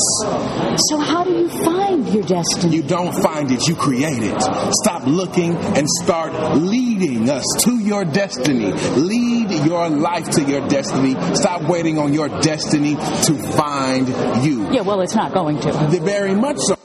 So, 0.91 0.99
how 0.99 1.25
do 1.25 1.31
you 1.31 1.49
find 1.49 2.07
your 2.11 2.23
destiny? 2.23 2.77
You 2.77 2.83
don't 2.83 3.15
find 3.23 3.51
it, 3.51 3.67
you 3.67 3.75
create 3.75 4.23
it. 4.23 4.43
Stop 4.83 5.07
looking 5.07 5.57
and 5.57 5.89
start 5.89 6.59
leading 6.59 7.31
us 7.31 7.45
to 7.61 7.79
your 7.79 8.05
destiny. 8.05 8.73
Lead 8.73 9.51
your 9.65 9.89
life 9.89 10.29
to 10.33 10.43
your 10.43 10.69
destiny. 10.69 11.15
Stop 11.35 11.63
waiting 11.63 11.99
on 11.99 12.13
your 12.13 12.29
destiny 12.29 12.95
to 12.95 13.35
find 13.57 14.07
you. 14.45 14.71
yeah, 14.71 14.83
well, 14.83 15.01
it's 15.01 15.15
not 15.15 15.33
going 15.33 15.59
to. 15.61 15.73
Very 16.03 16.35
much 16.35 16.59
so. 16.59 16.77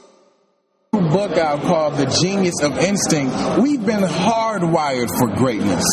Book 1.12 1.36
out 1.36 1.60
called 1.62 1.96
The 1.96 2.06
Genius 2.22 2.54
of 2.62 2.78
Instinct. 2.78 3.34
We've 3.60 3.84
been 3.84 4.00
hardwired 4.02 5.08
for 5.18 5.28
greatness. 5.36 5.84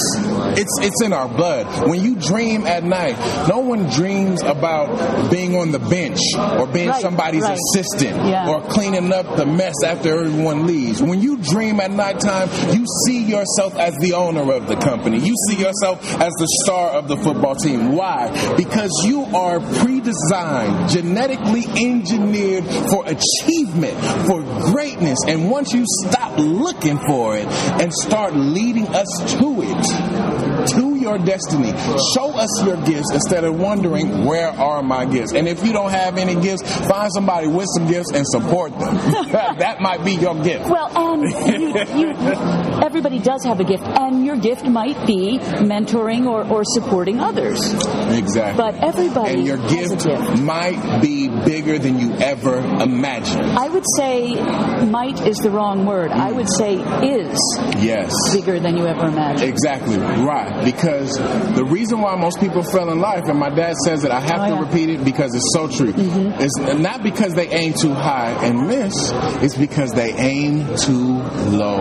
It's 0.57 0.71
it's 0.81 1.01
in 1.03 1.11
our 1.13 1.27
blood. 1.27 1.87
When 1.89 2.01
you 2.01 2.15
dream 2.15 2.65
at 2.65 2.83
night, 2.83 3.17
no 3.49 3.59
one 3.59 3.89
dreams 3.89 4.41
about 4.43 5.29
being 5.29 5.55
on 5.55 5.71
the 5.71 5.79
bench 5.79 6.19
or 6.59 6.67
being 6.67 6.89
Right, 6.89 7.01
somebody's 7.01 7.43
right. 7.43 7.57
assistant 7.73 8.15
Yeah. 8.27 8.49
or 8.49 8.61
cleaning 8.61 9.11
up 9.11 9.35
the 9.35 9.45
mess 9.45 9.75
after 9.85 10.19
everyone 10.25 10.65
leaves. 10.67 11.01
When 11.01 11.21
you 11.21 11.37
dream 11.37 11.79
at 11.81 11.91
nighttime, 11.91 12.49
you 12.73 12.85
see 13.05 13.23
yourself 13.23 13.75
as 13.77 13.95
the 13.97 14.13
owner 14.13 14.51
of 14.53 14.67
the 14.67 14.75
company. 14.77 15.19
You 15.19 15.35
see 15.49 15.55
yourself 15.57 15.99
as 16.21 16.31
the 16.33 16.47
star 16.63 16.91
of 16.91 17.07
the 17.09 17.17
football 17.17 17.55
team. 17.55 17.91
Why? 17.91 18.29
Because 18.55 18.91
you 19.05 19.23
are 19.35 19.59
pre-designed, 19.59 20.89
genetically 20.89 21.65
engineered 21.75 22.63
for 22.89 23.03
achievement, 23.05 23.97
for 24.25 24.41
greatness. 24.71 25.08
And 25.27 25.49
once 25.49 25.73
you 25.73 25.85
stop 26.05 26.37
looking 26.37 26.97
for 27.07 27.37
it 27.37 27.47
and 27.81 27.91
start 27.93 28.35
leading 28.35 28.87
us 28.87 29.07
to 29.39 29.61
it, 29.61 30.67
to 30.69 30.95
your 30.99 31.17
destiny, 31.17 31.71
show 32.13 32.31
us 32.35 32.63
your 32.65 32.77
gifts 32.83 33.11
instead 33.13 33.43
of 33.43 33.59
wondering 33.59 34.25
where 34.25 34.49
are 34.49 34.83
my 34.83 35.05
gifts. 35.05 35.33
And 35.33 35.47
if 35.47 35.65
you 35.65 35.73
don't 35.73 35.91
have 35.91 36.17
any 36.17 36.35
gifts, 36.41 36.63
find 36.87 37.11
somebody 37.13 37.47
with 37.47 37.67
some 37.75 37.87
gifts 37.87 38.11
and 38.13 38.25
support 38.27 38.71
them. 38.77 38.95
that 39.59 39.77
might 39.81 40.03
be 40.03 40.13
your 40.13 40.35
gift. 40.43 40.69
Well, 40.69 40.89
and 40.95 41.23
you, 41.61 41.99
you, 41.99 42.09
everybody 42.83 43.19
does 43.19 43.43
have 43.45 43.59
a 43.59 43.63
gift, 43.63 43.83
and 43.83 44.25
your 44.25 44.37
gift 44.37 44.65
might 44.65 45.05
be 45.07 45.39
mentoring 45.39 46.25
or, 46.25 46.45
or 46.47 46.63
supporting 46.63 47.19
others. 47.19 47.59
Exactly. 48.13 48.57
But 48.57 48.75
everybody 48.83 49.33
and 49.35 49.45
your 49.45 49.57
gift, 49.69 50.05
gift. 50.05 50.41
might 50.41 51.01
be 51.01 51.27
bigger 51.45 51.77
than 51.79 51.99
you 51.99 52.13
ever 52.15 52.57
imagined. 52.81 53.45
I 53.57 53.69
would 53.69 53.85
say 53.97 54.35
might 54.85 55.25
is 55.27 55.37
the 55.37 55.49
wrong 55.49 55.85
word. 55.85 56.11
I 56.11 56.31
would 56.31 56.49
say 56.49 56.75
is 56.75 57.37
Yes. 57.79 58.11
bigger 58.33 58.59
than 58.59 58.77
you 58.77 58.85
ever 58.85 59.07
imagined. 59.07 59.49
Exactly 59.49 59.97
right. 59.97 60.63
Because 60.63 60.98
the 61.07 61.65
reason 61.65 62.01
why 62.01 62.15
most 62.15 62.39
people 62.39 62.63
fail 62.63 62.89
in 62.91 62.99
life, 62.99 63.25
and 63.25 63.37
my 63.39 63.49
dad 63.49 63.75
says 63.85 64.01
that 64.03 64.11
I 64.11 64.19
have 64.19 64.41
Oh, 64.41 64.45
to 64.49 64.53
yeah. 64.55 64.59
repeat 64.61 64.89
it 64.89 65.03
because 65.05 65.33
it's 65.35 65.49
so 65.53 65.67
true, 65.67 65.91
mm-hmm. 65.93 66.41
is 66.41 66.51
not 66.79 67.03
because 67.03 67.33
they 67.35 67.47
aim 67.49 67.73
too 67.73 67.93
high 67.93 68.31
and 68.45 68.67
miss. 68.67 68.93
It's 69.43 69.55
because 69.55 69.91
they 69.93 70.13
aim 70.13 70.65
too 70.77 71.17
low 71.55 71.79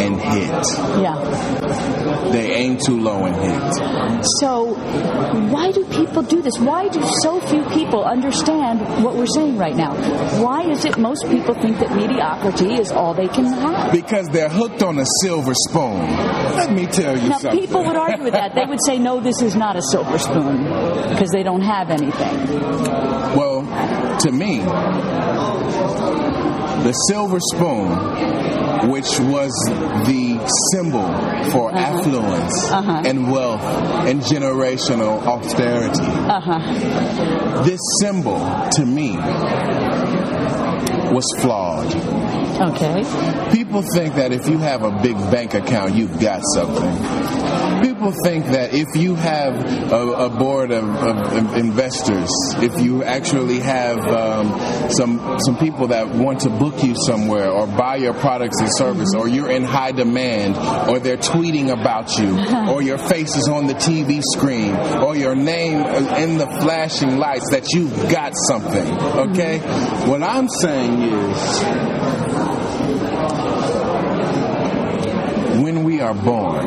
and 0.00 0.20
hit. 0.20 0.66
Yeah. 1.02 2.07
They 2.32 2.54
aim 2.54 2.78
too 2.84 3.00
low 3.00 3.24
and 3.24 3.34
hit. 3.36 4.24
So, 4.40 4.74
why 5.50 5.70
do 5.72 5.84
people 5.86 6.22
do 6.22 6.42
this? 6.42 6.58
Why 6.58 6.88
do 6.88 7.00
so 7.22 7.40
few 7.40 7.64
people 7.70 8.04
understand 8.04 8.80
what 9.04 9.14
we're 9.14 9.26
saying 9.26 9.56
right 9.56 9.74
now? 9.76 9.94
Why 10.42 10.62
is 10.68 10.84
it 10.84 10.98
most 10.98 11.24
people 11.30 11.54
think 11.54 11.78
that 11.78 11.94
mediocrity 11.94 12.74
is 12.74 12.90
all 12.90 13.14
they 13.14 13.28
can 13.28 13.44
have? 13.46 13.92
Because 13.92 14.28
they're 14.28 14.48
hooked 14.48 14.82
on 14.82 14.98
a 14.98 15.04
silver 15.22 15.54
spoon. 15.54 16.00
Let 16.00 16.72
me 16.72 16.86
tell 16.86 17.16
you 17.16 17.28
Now, 17.30 17.38
something. 17.38 17.60
people 17.60 17.84
would 17.84 17.96
argue 17.96 18.24
with 18.24 18.34
that. 18.34 18.54
They 18.54 18.64
would 18.66 18.80
say, 18.84 18.98
no, 18.98 19.20
this 19.20 19.40
is 19.40 19.54
not 19.54 19.76
a 19.76 19.82
silver 19.82 20.18
spoon 20.18 20.64
because 21.10 21.30
they 21.30 21.42
don't 21.42 21.62
have 21.62 21.90
anything. 21.90 22.36
Well, 23.36 23.62
to 24.20 24.32
me, 24.32 24.60
the 26.84 26.92
silver 27.08 27.38
spoon, 27.40 27.88
which 28.90 29.18
was 29.20 29.50
the 30.06 30.38
symbol 30.72 31.06
for 31.50 31.74
affluence 31.74 32.70
Uh-huh. 32.70 33.02
and 33.04 33.30
wealth 33.30 33.62
and 34.06 34.20
generational 34.22 35.20
austerity, 35.26 36.02
Uh 36.04 36.40
huh. 36.40 37.62
this 37.64 37.80
symbol 38.00 38.38
to 38.72 38.84
me 38.86 39.16
was 41.12 41.24
flawed. 41.40 41.86
Okay. 42.60 43.02
People 43.52 43.82
think 43.94 44.14
that 44.16 44.32
if 44.32 44.46
you 44.48 44.58
have 44.58 44.82
a 44.82 44.90
big 45.02 45.16
bank 45.30 45.54
account, 45.54 45.94
you've 45.94 46.20
got 46.20 46.42
something. 46.54 47.47
People 47.82 48.12
think 48.24 48.46
that 48.46 48.74
if 48.74 48.96
you 48.96 49.14
have 49.14 49.54
a, 49.92 50.26
a 50.26 50.28
board 50.28 50.70
of, 50.70 50.84
of 50.84 51.56
investors, 51.56 52.30
if 52.56 52.80
you 52.80 53.04
actually 53.04 53.60
have 53.60 53.98
um, 53.98 54.90
some 54.90 55.38
some 55.40 55.56
people 55.58 55.88
that 55.88 56.08
want 56.08 56.40
to 56.40 56.50
book 56.50 56.82
you 56.82 56.94
somewhere 57.06 57.50
or 57.50 57.66
buy 57.66 57.96
your 57.96 58.14
products 58.14 58.60
and 58.60 58.68
service, 58.74 59.14
or 59.16 59.28
you're 59.28 59.50
in 59.50 59.64
high 59.64 59.92
demand, 59.92 60.56
or 60.88 60.98
they're 60.98 61.16
tweeting 61.16 61.70
about 61.70 62.18
you, 62.18 62.38
or 62.72 62.82
your 62.82 62.98
face 62.98 63.36
is 63.36 63.48
on 63.48 63.66
the 63.66 63.74
TV 63.74 64.22
screen, 64.22 64.74
or 65.02 65.16
your 65.16 65.34
name 65.34 65.80
is 65.80 66.06
in 66.18 66.38
the 66.38 66.46
flashing 66.46 67.18
lights, 67.18 67.50
that 67.50 67.72
you've 67.72 68.10
got 68.10 68.32
something. 68.48 68.92
Okay, 69.30 69.58
what 70.08 70.22
I'm 70.22 70.48
saying 70.48 71.02
is. 71.02 71.98
when 75.68 75.84
we 75.98 76.04
are 76.04 76.14
born, 76.14 76.64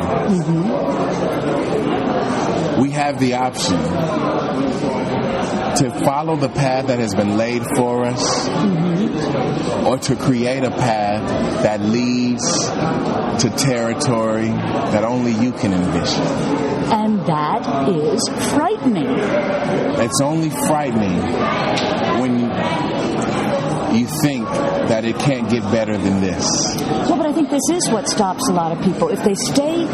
we 2.81 2.91
have 2.91 3.17
the 3.17 3.35
option 3.35 3.77
to 5.77 5.89
follow 6.03 6.35
the 6.35 6.49
path 6.49 6.87
that 6.87 6.99
has 6.99 7.15
been 7.15 7.37
laid 7.37 7.63
for 7.77 8.03
us 8.03 8.49
or 9.87 9.97
to 9.99 10.17
create 10.17 10.65
a 10.65 10.69
path 10.69 11.63
that 11.63 11.79
leads 11.79 12.43
to 13.41 13.49
territory 13.57 14.49
that 14.49 15.05
only 15.05 15.31
you 15.31 15.53
can 15.53 15.71
envision. 15.71 16.23
And 16.91 17.21
that 17.21 17.87
is 17.87 18.27
frightening. 18.53 19.07
It's 19.07 20.19
only 20.19 20.49
frightening 20.49 21.21
when 22.19 22.37
you 23.95 24.07
think 24.07 24.45
that 24.91 25.05
it 25.05 25.17
can't 25.19 25.49
get 25.49 25.63
better 25.71 25.97
than 25.97 26.19
this. 26.19 26.45
Well, 27.07 27.15
but 27.15 27.25
I 27.27 27.31
think 27.31 27.49
this 27.49 27.63
is 27.71 27.89
what 27.89 28.09
stops 28.09 28.49
a 28.49 28.53
lot 28.53 28.75
of 28.75 28.83
people. 28.83 29.07
If 29.07 29.23
they 29.23 29.35
stay 29.35 29.85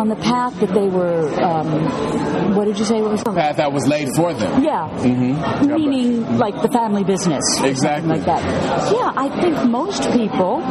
on 0.00 0.08
the 0.08 0.14
path 0.14 0.54
that 0.60 0.72
they 0.72 0.86
were, 0.86 1.26
um, 1.42 2.54
what 2.54 2.66
did 2.66 2.78
you 2.78 2.84
say? 2.84 3.02
What 3.02 3.10
was 3.10 3.24
Path 3.24 3.56
that 3.56 3.72
was 3.72 3.86
laid 3.88 4.08
for 4.14 4.32
them. 4.32 4.62
Yeah. 4.62 4.88
Mm-hmm. 5.02 5.74
Meaning 5.74 6.38
like 6.38 6.62
the 6.62 6.68
family 6.68 7.02
business. 7.02 7.42
Exactly. 7.60 8.08
Like 8.10 8.24
that. 8.26 8.40
Yeah, 8.92 9.12
I 9.16 9.28
think 9.40 9.68
most 9.68 10.10
people 10.12 10.62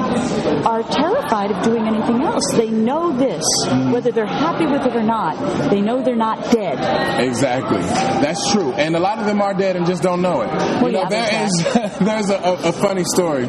are 0.65 0.81
terrified 0.83 1.51
of 1.51 1.61
doing 1.63 1.85
anything 1.85 2.21
else. 2.23 2.43
They 2.55 2.69
know 2.69 3.11
this, 3.17 3.43
Mm-hmm. 3.65 3.91
whether 3.91 4.11
they're 4.11 4.25
happy 4.25 4.65
with 4.65 4.85
it 4.85 4.95
or 4.95 5.03
not. 5.03 5.35
They 5.69 5.81
know 5.81 6.01
they're 6.01 6.15
not 6.15 6.51
dead. 6.51 6.79
Exactly. 7.19 7.81
That's 8.23 8.51
true. 8.51 8.71
And 8.73 8.95
a 8.95 8.99
lot 8.99 9.19
of 9.19 9.25
them 9.25 9.41
are 9.41 9.53
dead 9.53 9.75
and 9.75 9.85
just 9.85 10.01
don't 10.03 10.21
know 10.21 10.41
it. 10.41 10.49
you 10.85 10.91
know, 10.91 11.01
yeah, 11.01 11.09
there's 11.09 11.97
there's 11.99 12.29
a, 12.29 12.35
a, 12.37 12.69
a 12.69 12.71
funny 12.71 13.03
story 13.03 13.45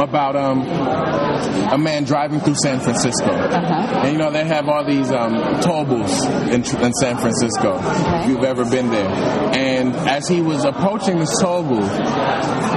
about 0.00 0.36
um, 0.36 0.62
a 1.72 1.78
man 1.78 2.04
driving 2.04 2.40
through 2.40 2.56
San 2.62 2.80
Francisco. 2.80 3.30
Uh-huh. 3.30 4.00
And 4.00 4.12
you 4.12 4.18
know, 4.18 4.30
they 4.30 4.44
have 4.44 4.68
all 4.68 4.84
these 4.84 5.10
um, 5.10 5.60
toll 5.60 5.84
booths 5.84 6.24
in, 6.26 6.64
in 6.82 6.92
San 6.94 7.18
Francisco, 7.18 7.78
if 7.80 8.28
you've 8.28 8.44
ever 8.44 8.64
been 8.68 8.90
there. 8.90 9.08
And 9.54 9.94
as 9.94 10.26
he 10.28 10.40
was 10.40 10.64
approaching 10.64 11.18
this 11.18 11.34
toll 11.40 11.62
booth, 11.62 11.90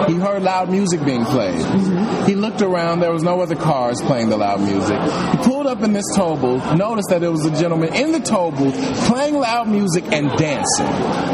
he 0.08 0.16
heard 0.16 0.44
loud 0.44 0.70
music 0.70 1.04
being 1.06 1.26
played. 1.26 1.60
Mm-hmm. 1.60 2.26
He 2.26 2.36
looked 2.36 2.62
around, 2.62 3.00
there 3.00 3.14
was 3.14 3.24
no 3.24 3.42
other 3.42 3.56
cars 3.56 4.02
playing 4.02 4.30
the 4.30 4.38
loud 4.38 4.62
music. 4.62 5.00
He 5.00 5.38
pulled 5.50 5.68
up 5.68 5.82
in 5.82 5.94
this 5.94 6.06
toll 6.16 6.38
booth, 6.38 6.76
noticed 6.76 7.10
that 7.10 7.22
there 7.22 7.32
was 7.32 7.46
a 7.46 7.52
gentleman 7.60 7.94
in 7.94 8.12
the 8.12 8.20
toll 8.20 8.52
booth 8.52 8.76
playing 9.08 9.36
loud 9.36 9.68
music 9.68 10.04
and 10.12 10.30
dancing. 10.38 10.88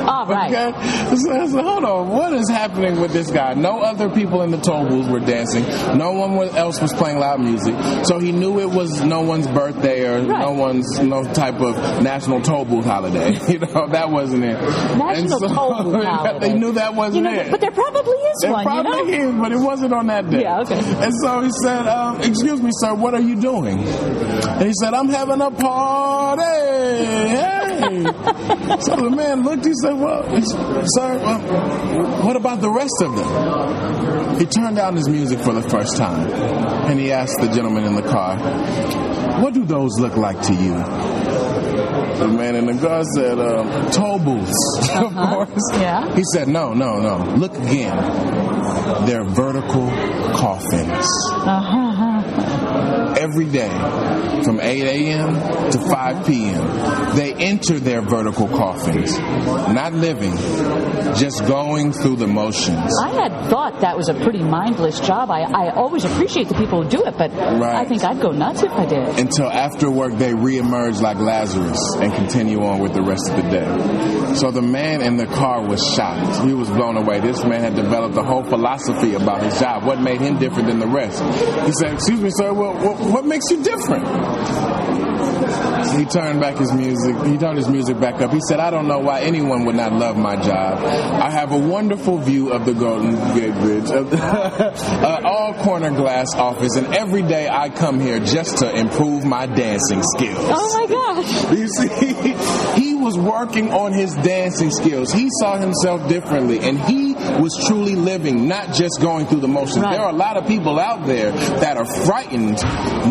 All 0.07 0.25
right. 0.27 0.53
Okay? 0.53 1.15
So 1.15 1.61
hold 1.61 1.83
on, 1.83 2.09
what 2.09 2.33
is 2.33 2.49
happening 2.49 2.99
with 2.99 3.11
this 3.11 3.31
guy? 3.31 3.53
No 3.53 3.79
other 3.79 4.09
people 4.09 4.41
in 4.43 4.51
the 4.51 4.59
toll 4.59 4.87
booth 4.87 5.08
were 5.09 5.19
dancing. 5.19 5.63
No 5.97 6.11
one 6.13 6.49
else 6.49 6.81
was 6.81 6.93
playing 6.93 7.19
loud 7.19 7.39
music. 7.39 7.75
So 8.05 8.19
he 8.19 8.31
knew 8.31 8.59
it 8.59 8.69
was 8.69 9.01
no 9.01 9.21
one's 9.21 9.47
birthday 9.47 10.07
or 10.07 10.21
right. 10.21 10.39
no 10.39 10.51
one's 10.51 10.99
no 10.99 11.23
type 11.33 11.59
of 11.59 11.75
national 12.03 12.41
toll 12.41 12.65
booth 12.65 12.85
holiday. 12.85 13.39
you 13.47 13.59
know, 13.59 13.87
that 13.87 14.09
wasn't 14.09 14.43
it. 14.43 14.59
National 14.97 15.39
so, 15.39 15.47
toll 15.47 15.83
booth 15.91 16.03
holiday. 16.03 16.39
They 16.49 16.53
knew 16.57 16.73
that 16.73 16.95
wasn't 16.95 17.25
you 17.25 17.31
know, 17.31 17.41
it. 17.41 17.51
But 17.51 17.61
there 17.61 17.71
probably 17.71 18.15
is 18.15 18.37
there 18.41 18.51
one. 18.51 18.63
probably 18.65 19.11
you 19.11 19.17
know? 19.19 19.29
is, 19.29 19.41
but 19.41 19.51
it 19.51 19.59
wasn't 19.59 19.93
on 19.93 20.07
that 20.07 20.29
day. 20.29 20.41
Yeah, 20.41 20.61
okay. 20.61 20.79
And 20.79 21.13
so 21.21 21.41
he 21.41 21.51
said, 21.63 21.87
um, 21.87 22.21
"Excuse 22.21 22.61
me, 22.61 22.69
sir, 22.73 22.93
what 22.93 23.13
are 23.13 23.21
you 23.21 23.35
doing?" 23.39 23.79
And 23.79 24.67
he 24.67 24.73
said, 24.81 24.93
"I'm 24.93 25.09
having 25.09 25.41
a 25.41 25.51
party." 25.51 26.43
So 28.81 28.95
the 28.95 29.09
man 29.09 29.43
looked. 29.43 29.65
He 29.65 29.73
said, 29.81 29.93
"Well, 29.93 30.23
sir, 30.95 31.19
um, 31.25 31.41
what 32.25 32.35
about 32.35 32.61
the 32.61 32.69
rest 32.69 33.01
of 33.01 33.15
them?" 33.15 34.39
He 34.39 34.45
turned 34.45 34.77
down 34.77 34.95
his 34.95 35.09
music 35.09 35.39
for 35.39 35.53
the 35.53 35.67
first 35.69 35.97
time, 35.97 36.31
and 36.89 36.99
he 36.99 37.11
asked 37.11 37.37
the 37.41 37.47
gentleman 37.47 37.83
in 37.83 37.95
the 37.95 38.03
car, 38.03 38.37
"What 39.41 39.53
do 39.53 39.65
those 39.65 39.99
look 39.99 40.15
like 40.15 40.41
to 40.43 40.53
you?" 40.53 40.75
The 42.19 42.27
man 42.27 42.55
in 42.55 42.65
the 42.65 42.77
car 42.85 43.03
said, 43.15 43.39
uh, 43.39 43.89
toll 43.91 44.19
booths, 44.19 44.53
uh-huh. 44.91 45.05
of 45.05 45.29
course. 45.29 45.63
Yeah. 45.79 46.15
He 46.15 46.23
said, 46.33 46.49
no, 46.49 46.73
no, 46.73 46.99
no. 46.99 47.15
Look 47.35 47.55
again. 47.57 47.95
They're 49.05 49.23
vertical 49.23 49.87
coffins. 50.35 51.07
Uh-huh 51.31 51.88
every 53.29 53.45
day 53.45 53.69
from 54.43 54.59
8 54.59 54.81
a.m. 54.83 55.71
to 55.71 55.79
5 55.79 56.25
p.m. 56.25 57.15
They 57.15 57.33
enter 57.33 57.79
their 57.79 58.01
vertical 58.01 58.47
coffins, 58.47 59.17
not 59.19 59.93
living, 59.93 60.35
just 61.15 61.45
going 61.45 61.91
through 61.91 62.15
the 62.15 62.27
motions. 62.27 62.91
I 63.03 63.09
had 63.09 63.49
thought 63.49 63.81
that 63.81 63.95
was 63.95 64.09
a 64.09 64.15
pretty 64.15 64.41
mindless 64.41 64.99
job. 64.99 65.29
I, 65.29 65.41
I 65.41 65.75
always 65.75 66.05
appreciate 66.05 66.47
the 66.47 66.55
people 66.55 66.83
who 66.83 66.89
do 66.89 67.03
it, 67.05 67.15
but 67.17 67.31
right. 67.31 67.75
I 67.75 67.85
think 67.85 68.03
I'd 68.03 68.19
go 68.19 68.31
nuts 68.31 68.63
if 68.63 68.71
I 68.71 68.85
did. 68.85 69.19
Until 69.19 69.47
after 69.47 69.91
work, 69.91 70.13
they 70.13 70.31
reemerge 70.31 71.01
like 71.01 71.17
Lazarus 71.17 71.79
and 71.99 72.11
continue 72.13 72.63
on 72.63 72.79
with 72.79 72.93
the 72.93 73.03
rest 73.03 73.29
of 73.29 73.35
the 73.43 73.49
day. 73.49 74.35
So 74.35 74.51
the 74.51 74.61
man 74.61 75.01
in 75.01 75.17
the 75.17 75.25
car 75.25 75.61
was 75.67 75.85
shocked. 75.95 76.45
He 76.47 76.53
was 76.53 76.69
blown 76.69 76.97
away. 76.97 77.19
This 77.19 77.43
man 77.43 77.61
had 77.61 77.75
developed 77.75 78.15
a 78.15 78.23
whole 78.23 78.43
philosophy 78.43 79.13
about 79.13 79.43
his 79.43 79.59
job. 79.59 79.83
What 79.83 79.99
made 79.99 80.21
him 80.21 80.39
different 80.39 80.67
than 80.67 80.79
the 80.79 80.87
rest? 80.87 81.21
He 81.65 81.73
said, 81.73 81.93
Excuse 81.93 82.21
me, 82.21 82.29
sir, 82.31 82.53
well, 82.53 82.73
what 83.11 83.18
makes 83.25 83.49
you 83.51 83.63
different? 83.63 84.68
He 85.99 86.05
turned 86.05 86.39
back 86.39 86.55
his 86.55 86.71
music. 86.71 87.13
He 87.25 87.37
turned 87.37 87.57
his 87.57 87.67
music 87.67 87.99
back 87.99 88.21
up. 88.21 88.31
He 88.31 88.39
said, 88.47 88.61
"I 88.61 88.69
don't 88.69 88.87
know 88.87 88.99
why 88.99 89.19
anyone 89.19 89.65
would 89.65 89.75
not 89.75 89.91
love 89.91 90.15
my 90.15 90.37
job. 90.37 90.79
I 90.79 91.29
have 91.29 91.51
a 91.51 91.57
wonderful 91.57 92.19
view 92.19 92.53
of 92.53 92.65
the 92.65 92.73
Golden 92.73 93.15
Gate 93.37 93.53
Bridge, 93.55 93.89
uh, 93.91 95.19
all 95.25 95.53
corner 95.55 95.91
glass 95.91 96.33
office, 96.35 96.77
and 96.77 96.95
every 96.95 97.21
day 97.23 97.49
I 97.49 97.67
come 97.67 97.99
here 97.99 98.19
just 98.19 98.59
to 98.59 98.73
improve 98.73 99.25
my 99.25 99.45
dancing 99.45 100.01
skills." 100.15 100.37
Oh 100.39 100.79
my 100.79 100.87
gosh! 100.87 101.49
You 101.59 101.67
see, 101.67 101.89
he 102.81 102.95
was 102.95 103.17
working 103.17 103.73
on 103.73 103.91
his 103.91 104.15
dancing 104.15 104.71
skills. 104.71 105.11
He 105.11 105.27
saw 105.39 105.57
himself 105.57 106.07
differently, 106.07 106.59
and 106.59 106.79
he 106.79 107.13
was 107.41 107.51
truly 107.67 107.95
living, 107.95 108.47
not 108.47 108.73
just 108.73 109.01
going 109.01 109.25
through 109.25 109.41
the 109.41 109.47
motions. 109.47 109.79
Right. 109.79 109.97
There 109.97 110.05
are 110.05 110.11
a 110.11 110.15
lot 110.15 110.37
of 110.37 110.47
people 110.47 110.79
out 110.79 111.05
there 111.07 111.31
that 111.31 111.75
are 111.75 111.85
frightened, 111.85 112.57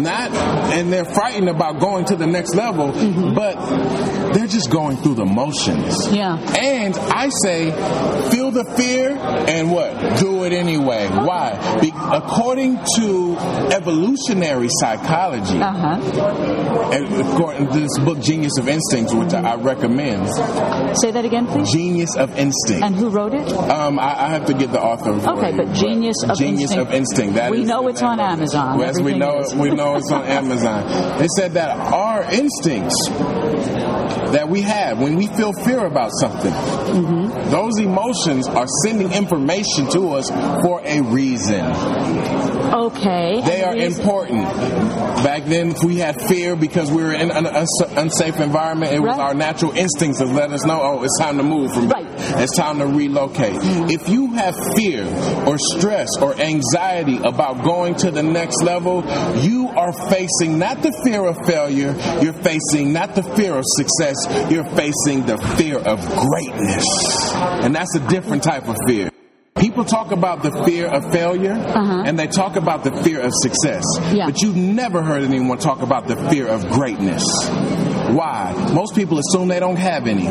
not, 0.02 0.30
and 0.72 0.92
they're 0.92 1.04
frightened 1.04 1.48
about 1.48 1.80
going 1.80 2.06
to 2.06 2.16
the 2.16 2.26
next 2.26 2.54
level, 2.54 2.77
mm-hmm. 2.86 3.34
but 3.34 4.32
they're 4.34 4.46
just 4.46 4.70
going 4.70 4.96
through 4.98 5.14
the 5.14 5.24
motions. 5.24 6.08
Yeah. 6.12 6.38
And 6.56 6.94
I 6.96 7.28
say, 7.42 7.70
feel 8.30 8.50
the 8.50 8.64
fear 8.76 9.10
and 9.10 9.70
what? 9.70 10.18
Do 10.18 10.44
it 10.44 10.52
anyway. 10.52 11.06
Okay. 11.06 11.24
Why? 11.24 11.80
Be- 11.80 11.92
according 11.94 12.78
to 12.96 13.36
evolutionary 13.72 14.68
psychology, 14.70 15.58
uh-huh. 15.58 15.98
according 17.32 17.68
to 17.68 17.80
this 17.80 17.98
book, 17.98 18.20
Genius 18.20 18.58
of 18.58 18.68
Instincts, 18.68 19.14
which 19.14 19.34
I, 19.34 19.52
I 19.52 19.56
recommend. 19.56 20.28
Say 20.98 21.10
that 21.10 21.24
again, 21.24 21.46
please. 21.46 21.70
Genius 21.72 22.16
of 22.16 22.36
Instinct. 22.36 22.82
And 22.82 22.94
who 22.94 23.10
wrote 23.10 23.34
it? 23.34 23.50
Um, 23.52 23.98
I, 23.98 24.26
I, 24.26 24.28
have 24.30 24.46
to 24.46 24.54
get 24.54 24.72
the 24.72 24.80
author. 24.80 25.10
okay, 25.10 25.50
you, 25.52 25.56
but 25.56 25.74
Genius 25.74 26.16
but 26.22 26.30
of 26.32 26.38
Genius 26.38 26.72
Instinct. 26.72 26.88
of 26.88 26.94
Instinct. 26.94 27.34
That 27.34 27.50
we 27.50 27.64
know 27.64 27.88
it's 27.88 28.02
on 28.02 28.20
Amazon. 28.20 28.78
Yes, 28.78 29.00
we 29.00 29.16
know. 29.16 29.38
Is. 29.40 29.54
We 29.54 29.70
know 29.70 29.96
it's 29.96 30.10
on 30.10 30.24
Amazon. 30.24 31.18
They 31.18 31.28
said 31.36 31.52
that 31.54 31.76
our 31.78 32.22
instincts 32.58 33.08
that 34.32 34.48
we 34.48 34.60
have 34.62 34.98
when 35.00 35.16
we 35.16 35.26
feel 35.26 35.52
fear 35.52 35.86
about 35.86 36.10
something, 36.20 36.52
mm-hmm. 36.52 37.50
those 37.50 37.78
emotions 37.78 38.46
are 38.48 38.66
sending 38.84 39.12
information 39.12 39.88
to 39.90 40.10
us 40.10 40.30
for 40.62 40.80
a 40.84 41.00
reason. 41.02 41.64
Okay. 42.72 43.40
They 43.40 43.62
are 43.62 43.74
important. 43.74 44.44
Back 45.24 45.44
then, 45.44 45.70
if 45.70 45.82
we 45.82 45.96
had 45.96 46.20
fear 46.22 46.56
because 46.56 46.90
we 46.90 47.02
were 47.02 47.12
in 47.12 47.30
an 47.30 47.46
unsafe 47.46 48.38
environment, 48.40 48.92
it 48.92 49.00
was 49.00 49.18
our 49.18 49.34
natural 49.34 49.72
instincts 49.72 50.18
that 50.18 50.26
let 50.26 50.52
us 50.52 50.64
know, 50.64 50.80
oh, 50.80 51.02
it's 51.02 51.18
time 51.18 51.38
to 51.38 51.42
move 51.42 51.72
from 51.72 51.88
right. 51.88 52.07
It's 52.36 52.56
time 52.56 52.78
to 52.78 52.86
relocate. 52.86 53.56
If 53.90 54.08
you 54.08 54.32
have 54.34 54.54
fear 54.74 55.04
or 55.46 55.56
stress 55.58 56.08
or 56.20 56.34
anxiety 56.34 57.18
about 57.18 57.64
going 57.64 57.94
to 57.96 58.10
the 58.10 58.22
next 58.22 58.62
level, 58.62 59.02
you 59.38 59.68
are 59.68 59.92
facing 60.10 60.58
not 60.58 60.82
the 60.82 60.92
fear 61.04 61.24
of 61.24 61.36
failure, 61.46 61.94
you're 62.22 62.32
facing 62.32 62.92
not 62.92 63.14
the 63.14 63.22
fear 63.22 63.54
of 63.56 63.64
success, 63.66 64.16
you're 64.50 64.68
facing 64.76 65.26
the 65.26 65.38
fear 65.56 65.78
of 65.78 66.00
greatness. 66.00 66.84
And 67.34 67.74
that's 67.74 67.94
a 67.94 68.08
different 68.08 68.42
type 68.42 68.68
of 68.68 68.76
fear. 68.86 69.10
People 69.56 69.84
talk 69.84 70.12
about 70.12 70.42
the 70.42 70.52
fear 70.64 70.86
of 70.86 71.10
failure 71.12 71.52
uh-huh. 71.52 72.04
and 72.06 72.18
they 72.18 72.28
talk 72.28 72.56
about 72.56 72.84
the 72.84 72.92
fear 73.02 73.20
of 73.20 73.32
success. 73.34 73.82
Yeah. 74.12 74.26
But 74.26 74.40
you've 74.40 74.56
never 74.56 75.02
heard 75.02 75.24
anyone 75.24 75.58
talk 75.58 75.82
about 75.82 76.06
the 76.06 76.16
fear 76.30 76.46
of 76.46 76.68
greatness. 76.68 77.24
Why? 78.14 78.54
Most 78.74 78.94
people 78.94 79.18
assume 79.18 79.48
they 79.48 79.60
don't 79.60 79.76
have 79.76 80.06
any. 80.06 80.24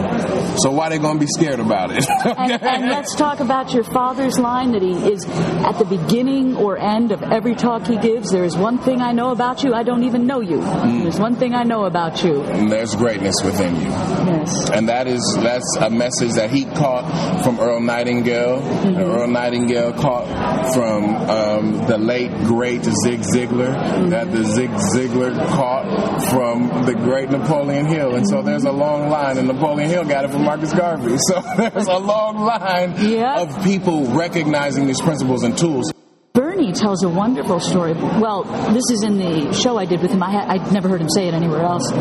So 0.58 0.72
why 0.72 0.88
are 0.88 0.90
they 0.90 0.98
going 0.98 1.20
to 1.20 1.20
be 1.20 1.28
scared 1.28 1.60
about 1.60 1.92
it? 1.92 2.06
and, 2.26 2.52
and, 2.64 2.90
let's 2.90 3.16
talk 3.16 3.40
about 3.40 3.74
your 3.74 3.84
father's 3.84 4.40
line 4.40 4.72
that 4.72 4.82
he 4.82 4.94
is 4.94 5.26
at 5.26 5.74
the 5.74 5.86
beginning 5.86 6.56
or 6.56 6.78
end 6.78 7.12
of 7.12 7.22
every 7.22 7.54
talk 7.54 7.86
he 7.86 7.98
gives. 7.98 8.32
There 8.32 8.44
is 8.44 8.58
one 8.58 8.80
thing 8.80 9.02
I 9.02 9.12
know 9.12 9.32
about 9.32 9.64
you. 9.64 9.74
I 9.74 9.84
don't 9.84 10.04
even 10.04 10.26
know 10.26 10.40
you. 10.40 10.58
Mm. 10.58 11.04
There's 11.04 11.20
one 11.20 11.36
thing 11.36 11.54
I 11.54 11.64
know 11.64 11.86
about 11.86 12.24
you. 12.24 12.42
And 12.44 12.72
there's 12.72 12.96
greatness 12.96 13.36
within 13.44 13.76
you. 13.76 13.90
Yes. 13.90 14.70
And 14.72 14.90
that 14.90 15.08
is 15.08 15.22
that's 15.42 15.78
a 15.80 15.90
message 15.90 16.34
that 16.34 16.50
he 16.50 16.66
caught 16.66 17.44
from 17.44 17.60
Earl 17.60 17.82
Nightingale. 17.82 18.62
Mm-hmm. 18.62 18.98
Earl 18.98 19.28
Nightingale 19.28 19.94
caught 19.94 20.74
from 20.74 21.16
um, 21.30 21.88
the 21.88 21.98
late 21.98 22.32
great 22.46 22.84
Zig 22.84 23.22
Ziglar. 23.22 23.76
Mm-hmm. 23.76 24.10
That 24.10 24.32
the 24.32 24.44
Zig 24.46 24.70
Ziglar 24.96 25.36
caught 25.50 26.24
from 26.32 26.86
the 26.86 26.94
great 26.94 27.30
Napoleon 27.30 27.67
Napoleon 27.68 27.86
Hill. 27.86 28.16
And 28.16 28.28
so 28.28 28.42
there's 28.42 28.64
a 28.64 28.72
long 28.72 29.10
line, 29.10 29.38
and 29.38 29.48
Napoleon 29.48 29.90
Hill 29.90 30.06
got 30.06 30.24
it 30.24 30.32
from 30.32 30.44
Marcus 30.44 30.74
Garvey. 30.74 31.18
So 31.28 31.42
there's 31.58 31.88
a 31.88 31.98
long 31.98 32.40
line 32.46 32.94
yep. 33.10 33.40
of 33.40 33.64
people 33.64 34.06
recognizing 34.06 34.88
these 34.88 35.02
principles 35.02 35.44
and 35.44 35.58
tools. 35.58 35.92
Bernie 36.34 36.72
tells 36.72 37.04
a 37.04 37.10
wonderful 37.10 37.60
story. 37.60 37.94
Well, 37.94 38.44
this 38.72 38.84
is 38.92 39.04
in 39.04 39.18
the 39.18 39.52
show 39.52 39.78
I 39.78 39.86
did 39.86 40.02
with 40.02 40.12
him. 40.12 40.24
I 40.24 40.32
had, 40.32 40.48
I'd 40.48 40.72
never 40.72 40.88
heard 40.88 41.02
him 41.02 41.10
say 41.10 41.28
it 41.28 41.34
anywhere 41.34 41.64
else. 41.64 41.92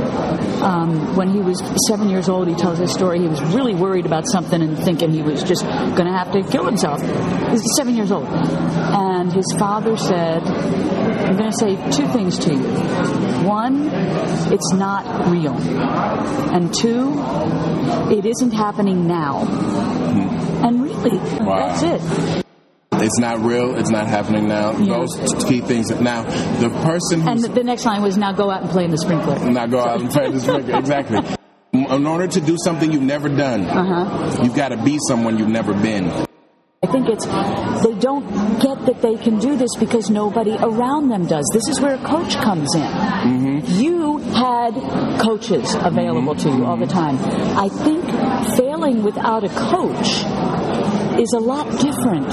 Um, 0.63 1.17
when 1.17 1.31
he 1.31 1.41
was 1.41 1.61
seven 1.89 2.09
years 2.09 2.29
old, 2.29 2.47
he 2.47 2.55
tells 2.55 2.79
his 2.79 2.93
story. 2.93 3.19
He 3.21 3.27
was 3.27 3.41
really 3.55 3.75
worried 3.75 4.07
about 4.07 4.29
something 4.29 4.61
and 4.63 4.79
thinking 4.79 5.11
he 5.11 5.23
was 5.23 5.43
just 5.43 5.65
going 5.65 6.07
to 6.07 6.13
have 6.13 6.31
to 6.33 6.43
kill 6.43 6.67
himself. 6.67 7.01
He's 7.51 7.63
seven 7.77 7.97
years 7.97 8.13
old. 8.13 8.27
And 8.29 9.33
his 9.33 9.53
father 9.59 9.97
said, 9.97 10.43
I'm 10.45 11.37
going 11.37 11.51
to 11.51 11.57
say 11.59 11.75
two 11.91 12.07
things 12.13 12.39
to 12.41 12.55
you. 12.55 13.16
One, 13.47 13.89
it's 14.53 14.73
not 14.73 15.31
real. 15.31 15.55
And 15.55 16.75
two, 16.75 17.15
it 18.11 18.27
isn't 18.27 18.53
happening 18.53 19.07
now. 19.07 19.47
And 20.67 20.83
really, 20.83 21.17
wow. 21.45 21.69
that's 21.69 21.83
it. 21.83 22.45
It's 22.95 23.19
not 23.21 23.41
real. 23.41 23.77
It's 23.77 23.91
not 23.91 24.09
happening 24.09 24.49
now. 24.49 24.77
Yeah. 24.77 24.99
Those 24.99 25.45
key 25.45 25.61
things. 25.61 25.91
Now, 25.91 26.25
the 26.59 26.71
person 26.71 27.29
and 27.29 27.41
the 27.41 27.63
next 27.63 27.85
line 27.85 28.03
was 28.03 28.17
now 28.17 28.33
go 28.33 28.51
out 28.51 28.63
and 28.63 28.71
play 28.71 28.85
in 28.85 28.91
the 28.91 28.99
sprinkler. 28.99 29.39
Now 29.51 29.67
go 29.67 29.79
out 29.79 30.01
and 30.01 30.11
play 30.11 30.27
in 30.27 30.35
the 30.35 30.41
sprinkler. 30.41 30.79
Exactly. 30.79 31.19
In 31.73 32.07
order 32.07 32.27
to 32.27 32.41
do 32.41 32.57
something 32.65 32.91
you've 32.91 33.03
never 33.03 33.29
done, 33.29 33.67
uh-huh. 33.67 34.43
you've 34.43 34.57
got 34.57 34.71
to 34.71 34.83
be 34.83 34.99
someone 35.09 35.39
you've 35.39 35.49
never 35.49 35.75
been. 35.75 36.26
I 36.97 37.01
think 37.01 37.11
it's 37.11 37.27
they 37.85 37.93
don't 38.01 38.27
get 38.59 38.87
that 38.87 39.03
they 39.03 39.17
can 39.17 39.39
do 39.39 39.55
this 39.55 39.77
because 39.79 40.09
nobody 40.09 40.53
around 40.53 41.11
them 41.11 41.27
does. 41.27 41.45
This 41.53 41.69
is 41.69 41.79
where 41.79 41.95
a 41.95 41.99
coach 41.99 42.37
comes 42.37 42.75
in. 42.75 42.81
Mm-hmm. 42.81 43.83
You 43.83 44.17
had 44.17 44.73
coaches 45.21 45.75
available 45.75 46.35
mm-hmm. 46.35 46.51
to 46.51 46.57
you 46.57 46.65
all 46.65 46.79
the 46.79 46.87
time. 46.87 47.19
I 47.59 47.69
think 47.69 48.03
failing 48.57 49.03
without 49.03 49.45
a 49.45 49.51
coach 49.51 50.25
is 51.21 51.35
a 51.35 51.39
lot 51.39 51.71
different 51.83 52.33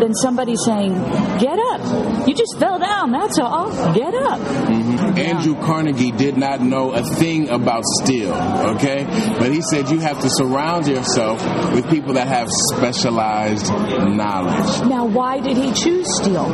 than 0.00 0.14
somebody 0.14 0.56
saying, 0.56 0.94
"Get 1.38 1.58
up! 1.58 2.26
You 2.26 2.34
just 2.34 2.58
fell 2.58 2.78
down. 2.78 3.12
That's 3.12 3.38
all. 3.38 3.70
Get 3.94 4.14
up." 4.14 4.40
Mm-hmm. 4.40 5.18
Andrew 5.18 5.54
Carnegie 5.56 6.12
did 6.12 6.36
not 6.36 6.60
know 6.60 6.92
a 6.92 7.02
thing 7.02 7.48
about 7.48 7.84
steel. 8.02 8.34
Okay, 8.76 9.04
but 9.38 9.50
he 9.52 9.60
said 9.62 9.90
you 9.90 9.98
have 10.00 10.20
to 10.20 10.30
surround 10.30 10.86
yourself 10.86 11.42
with 11.72 11.88
people 11.90 12.14
that 12.14 12.28
have 12.28 12.48
specialized 12.74 13.68
knowledge. 13.70 14.88
Now, 14.88 15.04
why 15.06 15.40
did 15.40 15.56
he 15.56 15.72
choose 15.72 16.06
steel 16.20 16.46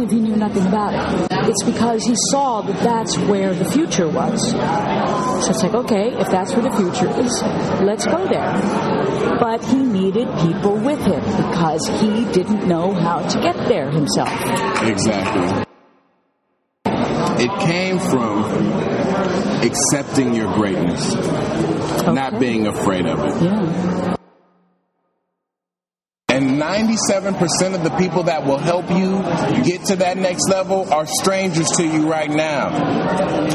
if 0.00 0.10
he 0.10 0.20
knew 0.20 0.36
nothing 0.36 0.66
about 0.66 0.94
it? 0.94 1.30
It's 1.48 1.62
because 1.64 2.04
he 2.04 2.14
saw 2.30 2.60
that 2.62 2.78
that's 2.82 3.16
where 3.18 3.54
the 3.54 3.64
future 3.70 4.08
was. 4.08 4.50
So 4.50 5.50
it's 5.50 5.62
like, 5.62 5.74
okay, 5.74 6.08
if 6.18 6.28
that's 6.28 6.52
where 6.54 6.62
the 6.62 6.76
future 6.76 7.08
is, 7.18 7.42
let's 7.82 8.06
go 8.06 8.26
there. 8.28 9.38
But 9.40 9.64
he 9.64 9.82
needed 9.82 10.28
people 10.38 10.76
with 10.76 11.00
him 11.00 11.20
because 11.20 11.86
he 12.00 12.24
didn't 12.32 12.68
know 12.68 12.89
how 12.94 13.26
to 13.26 13.40
get 13.40 13.56
there 13.68 13.90
himself. 13.90 14.30
Exactly. 14.82 15.64
It 17.44 17.60
came 17.60 17.98
from 17.98 18.44
accepting 19.62 20.34
your 20.34 20.52
greatness, 20.54 21.14
okay. 21.14 22.12
not 22.12 22.38
being 22.38 22.66
afraid 22.66 23.06
of 23.06 23.18
it. 23.20 23.42
Yeah. 23.42 24.16
97% 26.60 27.74
of 27.74 27.82
the 27.82 27.90
people 27.98 28.24
that 28.24 28.44
will 28.44 28.58
help 28.58 28.90
you 28.90 29.22
get 29.64 29.84
to 29.86 29.96
that 29.96 30.18
next 30.18 30.48
level 30.48 30.92
are 30.92 31.06
strangers 31.06 31.68
to 31.76 31.84
you 31.84 32.08
right 32.10 32.30
now. 32.30 32.68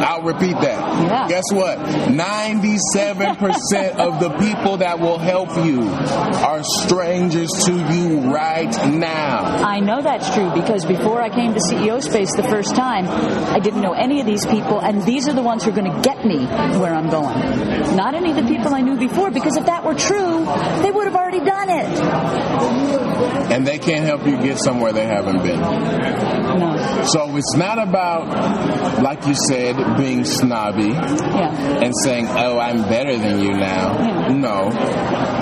I'll 0.01 0.23
repeat 0.23 0.53
that. 0.53 0.79
Yeah. 1.03 1.27
Guess 1.27 1.43
what? 1.51 1.77
97% 1.77 3.97
of 3.97 4.19
the 4.19 4.29
people 4.39 4.77
that 4.77 4.99
will 4.99 5.19
help 5.19 5.49
you 5.65 5.83
are 5.83 6.63
strangers 6.63 7.49
to 7.65 7.73
you 7.93 8.21
right 8.33 8.71
now. 8.87 9.45
I 9.63 9.79
know 9.79 10.01
that's 10.01 10.33
true 10.33 10.51
because 10.53 10.85
before 10.85 11.21
I 11.21 11.29
came 11.29 11.53
to 11.53 11.59
CEO 11.59 12.01
Space 12.01 12.35
the 12.35 12.43
first 12.43 12.75
time, 12.75 13.07
I 13.53 13.59
didn't 13.59 13.81
know 13.81 13.93
any 13.93 14.19
of 14.19 14.25
these 14.25 14.45
people, 14.45 14.79
and 14.79 15.03
these 15.03 15.27
are 15.27 15.33
the 15.33 15.43
ones 15.43 15.63
who 15.63 15.71
are 15.71 15.75
going 15.75 15.91
to 15.91 16.01
get 16.01 16.25
me 16.25 16.45
where 16.79 16.93
I'm 16.93 17.09
going. 17.09 17.95
Not 17.95 18.15
any 18.15 18.31
of 18.31 18.37
the 18.37 18.47
people 18.47 18.73
I 18.73 18.81
knew 18.81 18.97
before, 18.97 19.29
because 19.31 19.55
if 19.57 19.65
that 19.67 19.83
were 19.83 19.93
true, 19.93 20.45
they 20.81 20.89
would 20.91 21.05
have 21.05 21.15
already 21.15 21.39
done 21.39 21.69
it 21.69 22.94
and 22.99 23.65
they 23.65 23.77
can't 23.79 24.05
help 24.05 24.25
you 24.25 24.37
get 24.37 24.57
somewhere 24.59 24.93
they 24.93 25.05
haven't 25.05 25.41
been. 25.43 25.59
No. 25.59 27.03
So 27.05 27.35
it's 27.35 27.55
not 27.55 27.79
about, 27.79 29.01
like 29.01 29.25
you 29.27 29.35
said, 29.35 29.97
being 29.97 30.25
snobby 30.25 30.89
yeah. 30.89 31.83
and 31.83 31.93
saying, 32.03 32.27
"Oh, 32.29 32.59
I'm 32.59 32.83
better 32.83 33.17
than 33.17 33.39
you 33.39 33.51
now." 33.53 33.93
Yeah. 33.99 34.27
No, 34.29 34.69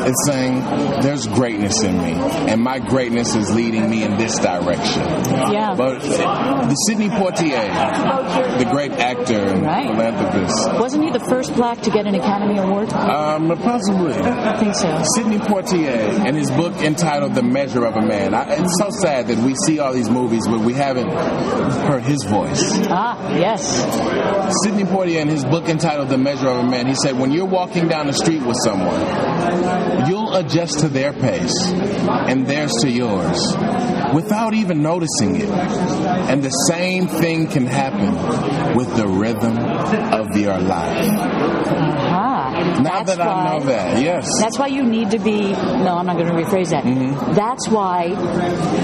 it's 0.06 0.26
saying 0.28 0.60
there's 1.02 1.28
greatness 1.28 1.84
in 1.84 1.98
me, 1.98 2.12
and 2.52 2.62
my 2.62 2.80
greatness 2.80 3.36
is 3.36 3.54
leading 3.54 3.90
me 3.90 4.04
in 4.04 4.18
this 4.18 4.38
direction. 4.40 5.02
Yeah. 5.52 5.76
But 5.76 6.02
the 6.02 6.76
Sidney 6.88 7.10
Poitier, 7.10 8.60
the 8.60 8.66
great 8.66 8.92
actor 8.92 9.38
and 9.38 9.64
right. 9.64 9.88
philanthropist, 9.88 10.80
wasn't 10.80 11.06
he 11.06 11.12
the 11.12 11.20
first 11.20 11.54
black 11.56 11.82
to 11.82 11.92
get 11.92 12.06
an 12.06 12.16
Academy 12.16 12.60
Award? 12.60 12.92
Um, 12.94 13.58
possibly. 13.60 14.14
I 14.14 14.60
think 14.60 14.76
so. 14.76 15.04
Sidney 15.16 15.38
Poitier, 15.38 16.26
and 16.26 16.36
his 16.36 16.52
book 16.52 16.74
entitled 16.82 17.36
"The 17.36 17.43
Measure 17.44 17.86
of 17.86 17.96
a 17.96 18.02
Man." 18.02 18.34
I, 18.34 18.56
it's 18.56 18.78
so 18.78 18.90
sad 18.90 19.28
that 19.28 19.38
we 19.38 19.56
see 19.66 19.80
all 19.80 19.94
these 19.94 20.10
movies, 20.10 20.48
but 20.48 20.60
we 20.60 20.74
haven't 20.74 21.10
heard 21.10 22.04
his 22.04 22.24
voice. 22.24 22.62
Ah, 22.90 23.18
yes. 23.38 23.62
Sidney 24.64 24.84
Poitier, 24.84 25.22
in 25.22 25.28
his 25.28 25.46
book 25.46 25.70
entitled 25.70 26.10
"The 26.10 26.18
Measure 26.18 26.48
of 26.48 26.58
a 26.58 26.70
Man," 26.70 26.88
he 26.88 26.96
said, 26.96 27.18
"When 27.18 27.32
you're 27.32 27.46
walking 27.46 27.88
down 27.88 28.08
the 28.08 28.14
street 28.14 28.42
with 28.42 28.58
someone." 28.64 28.74
someone, 28.74 30.10
you'll 30.10 30.36
adjust 30.36 30.80
to 30.80 30.90
their 30.90 31.14
pace 31.14 31.54
and 31.68 32.48
theirs 32.48 32.72
to 32.82 32.90
yours 32.90 33.38
without 34.14 34.54
even 34.54 34.82
noticing 34.82 35.36
it. 35.36 35.50
And 35.50 36.44
the 36.44 36.50
same 36.50 37.08
thing 37.08 37.48
can 37.48 37.66
happen 37.66 38.76
with 38.76 38.96
the 38.96 39.08
rhythm 39.08 39.58
of 39.58 40.36
your 40.38 40.58
life. 40.60 41.43
Uh-huh. 42.64 42.82
Now 42.82 43.04
that's 43.04 43.18
that 43.18 43.28
why, 43.28 43.34
I 43.34 43.58
know 43.58 43.66
that, 43.66 44.02
yes. 44.02 44.28
That's 44.40 44.58
why 44.58 44.68
you 44.68 44.84
need 44.84 45.12
to 45.12 45.20
be, 45.20 45.52
no, 45.52 45.98
I'm 45.98 46.06
not 46.06 46.18
going 46.18 46.28
to 46.28 46.34
rephrase 46.34 46.70
that. 46.70 46.84
Mm-hmm. 46.84 47.34
That's 47.34 47.68
why 47.70 48.10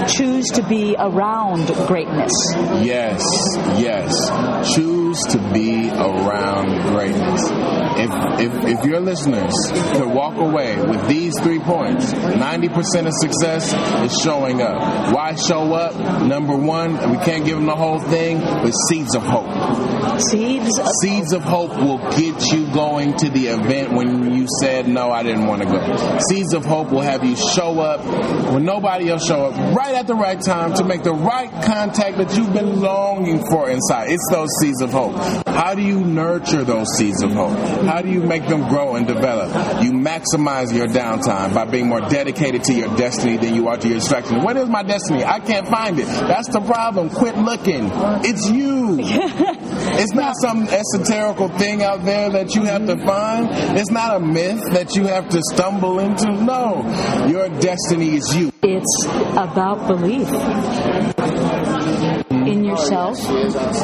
choose 0.06 0.46
to 0.54 0.62
be 0.62 0.94
around 0.98 1.66
greatness. 1.86 2.32
Yes, 2.82 3.22
yes. 3.78 4.12
Choose 4.74 5.18
to 5.30 5.38
be 5.52 5.88
around 5.90 6.82
greatness. 6.92 7.42
If, 7.92 8.40
if, 8.40 8.78
if 8.78 8.84
your 8.84 9.00
listeners 9.00 9.52
could 9.92 10.08
walk 10.08 10.36
away 10.36 10.76
with 10.80 11.06
these 11.08 11.38
three 11.40 11.58
points, 11.58 12.12
90% 12.12 13.06
of 13.06 13.12
success 13.14 13.72
is 14.04 14.18
showing 14.22 14.62
up. 14.62 15.12
Why 15.14 15.34
show 15.34 15.72
up? 15.74 16.22
Number 16.22 16.56
one, 16.56 16.94
we 17.10 17.16
can't 17.24 17.44
give 17.44 17.56
them 17.56 17.66
the 17.66 17.76
whole 17.76 17.98
thing, 18.00 18.40
but 18.40 18.70
seeds 18.88 19.14
of 19.14 19.22
hope. 19.22 19.48
Seeds 20.20 20.78
of 20.78 20.86
Seeds 21.02 21.32
of 21.32 21.42
hope 21.42 21.70
will 21.76 21.98
get 22.16 22.52
you 22.52 22.72
going 22.72 23.16
to 23.18 23.28
the 23.30 23.48
event 23.48 23.92
when 23.92 24.32
you 24.34 24.46
said, 24.60 24.88
no, 24.88 25.10
I 25.10 25.22
didn't 25.22 25.46
want 25.46 25.62
to 25.62 25.68
go. 25.68 26.18
Seeds 26.28 26.54
of 26.54 26.64
hope 26.64 26.90
will 26.90 27.00
have 27.00 27.24
you 27.24 27.36
show 27.36 27.80
up 27.80 28.04
when 28.52 28.64
nobody 28.64 29.10
else 29.10 29.26
show 29.26 29.46
up 29.46 29.76
right 29.76 29.94
at 29.94 30.06
the 30.06 30.14
right 30.14 30.40
time 30.40 30.74
to 30.74 30.84
make 30.84 31.02
the 31.02 31.14
right 31.14 31.50
contact 31.64 32.18
that 32.18 32.36
you've 32.36 32.52
been 32.52 32.80
longing 32.80 33.44
for 33.50 33.68
inside. 33.70 34.10
It's 34.10 34.26
those 34.30 34.48
seeds 34.60 34.82
of 34.82 34.90
hope. 34.90 35.14
How 35.46 35.74
do 35.74 35.82
you 35.82 36.00
nurture 36.00 36.64
those 36.64 36.86
seeds 36.96 37.22
of 37.22 37.32
hope? 37.32 37.58
How 37.84 38.02
do 38.02 38.08
you 38.10 38.22
make 38.22 38.46
them 38.46 38.68
grow 38.68 38.96
and 38.96 39.06
develop? 39.06 39.48
You 39.82 39.92
maximize 39.92 40.74
your 40.74 40.86
downtime 40.86 41.54
by 41.54 41.64
being 41.64 41.88
more 41.88 42.00
dedicated 42.00 42.64
to 42.64 42.74
your 42.74 42.94
destiny 42.96 43.36
than 43.36 43.54
you 43.54 43.68
are 43.68 43.76
to 43.76 43.88
your 43.88 43.98
distraction. 43.98 44.42
What 44.42 44.56
is 44.56 44.68
my 44.68 44.82
destiny? 44.82 45.24
I 45.24 45.40
can't 45.40 45.68
find 45.68 45.98
it. 45.98 46.06
That's 46.06 46.48
the 46.48 46.60
problem. 46.60 47.10
Quit 47.10 47.36
looking. 47.36 47.90
It's 48.24 48.50
you. 48.50 48.98
it's 49.98 50.12
not 50.12 50.34
some 50.40 50.66
esoterical 50.66 51.56
thing 51.58 51.82
out 51.82 52.04
there 52.04 52.30
that 52.30 52.54
you 52.54 52.64
have 52.64 52.86
to 52.86 52.96
find. 53.04 53.48
It's 53.78 53.90
not 53.90 54.16
a 54.16 54.20
myth 54.20 54.60
that 54.72 54.94
you 54.96 55.06
have 55.06 55.28
to 55.30 55.40
stumble 55.52 55.98
into. 55.98 56.30
No. 56.32 56.82
Your 57.28 57.48
destiny 57.60 58.16
is 58.16 58.36
you. 58.36 58.52
It's 58.62 59.04
about 59.36 59.86
belief 59.86 60.28
yourself 62.70 63.18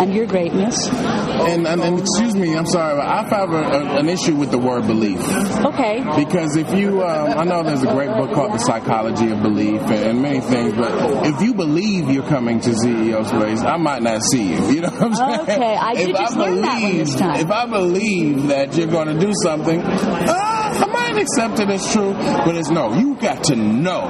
and 0.01 0.15
your 0.15 0.27
greatness. 0.27 0.89
And, 0.89 1.67
and, 1.67 1.81
and 1.81 2.01
excuse 2.01 2.35
me, 2.35 2.57
I'm 2.57 2.67
sorry, 2.67 2.97
but 2.97 3.07
I 3.07 3.23
have 3.29 3.51
a, 3.53 3.57
a, 3.57 3.99
an 3.99 4.09
issue 4.09 4.35
with 4.37 4.51
the 4.51 4.59
word 4.59 4.87
belief. 4.87 5.21
Okay. 5.65 6.03
Because 6.17 6.57
if 6.57 6.73
you, 6.79 7.03
um, 7.03 7.39
I 7.39 7.45
know 7.45 7.63
there's 7.63 7.83
a 7.83 7.93
great 7.93 8.11
book 8.11 8.33
called 8.33 8.53
The 8.53 8.59
Psychology 8.59 9.31
of 9.31 9.43
Belief 9.43 9.81
and, 9.83 9.93
and, 9.93 10.23
many 10.23 10.41
things, 10.41 10.75
but 10.75 11.27
if 11.27 11.41
you 11.43 11.55
believe 11.55 12.11
you're 12.11 12.29
coming 12.29 12.61
to 12.61 12.71
CEO 12.71 13.27
Space, 13.27 13.61
I 13.61 13.77
might 13.77 14.03
not 14.03 14.23
see 14.23 14.55
you. 14.55 14.77
You 14.77 14.81
know 14.83 14.91
what 14.91 15.03
I'm 15.03 15.15
saying? 15.15 15.41
Okay, 15.41 15.77
I 15.77 15.95
did 15.95 16.11
if 16.11 16.17
just 16.17 16.37
I 16.37 16.41
learn 16.41 16.55
believe, 16.55 16.65
that 16.65 16.83
one 16.83 16.99
this 16.99 17.15
time. 17.15 17.41
If 17.41 17.51
I 17.51 17.67
believe 17.67 18.47
that 18.49 18.77
you're 18.77 18.87
going 18.89 19.09
to 19.09 19.19
do 19.19 19.33
something, 19.43 19.81
uh, 19.83 20.86
I 21.17 21.21
might 21.21 21.23
accept 21.23 21.61
it 21.61 21.71
as 21.71 21.93
true, 21.93 22.13
but 22.13 22.57
it's 22.57 22.69
no. 22.69 22.93
You 22.93 23.15
got 23.15 23.45
to 23.45 23.57
know 23.57 24.07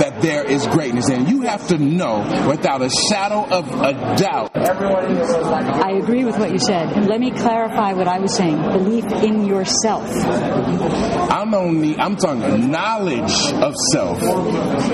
that 0.00 0.22
there 0.22 0.44
is 0.44 0.66
greatness, 0.66 1.08
and 1.08 1.28
you 1.28 1.42
have 1.42 1.68
to 1.68 1.78
know 1.78 2.18
without 2.48 2.82
a 2.82 2.90
shadow 2.90 3.46
of 3.48 3.70
a 3.80 4.16
doubt. 4.16 4.50
I 4.56 5.92
agree 6.02 6.24
with 6.24 6.36
what 6.38 6.50
you 6.50 6.58
said. 6.58 7.06
Let 7.06 7.20
me 7.20 7.30
clarify 7.30 7.92
what 7.92 8.08
I 8.08 8.18
was 8.18 8.34
saying. 8.34 8.60
Belief 8.60 9.04
in 9.22 9.44
yourself. 9.44 10.04
I'm 11.30 11.54
only 11.54 11.96
I'm 11.96 12.16
talking 12.16 12.72
knowledge 12.72 13.52
of 13.52 13.76
self. 13.92 14.18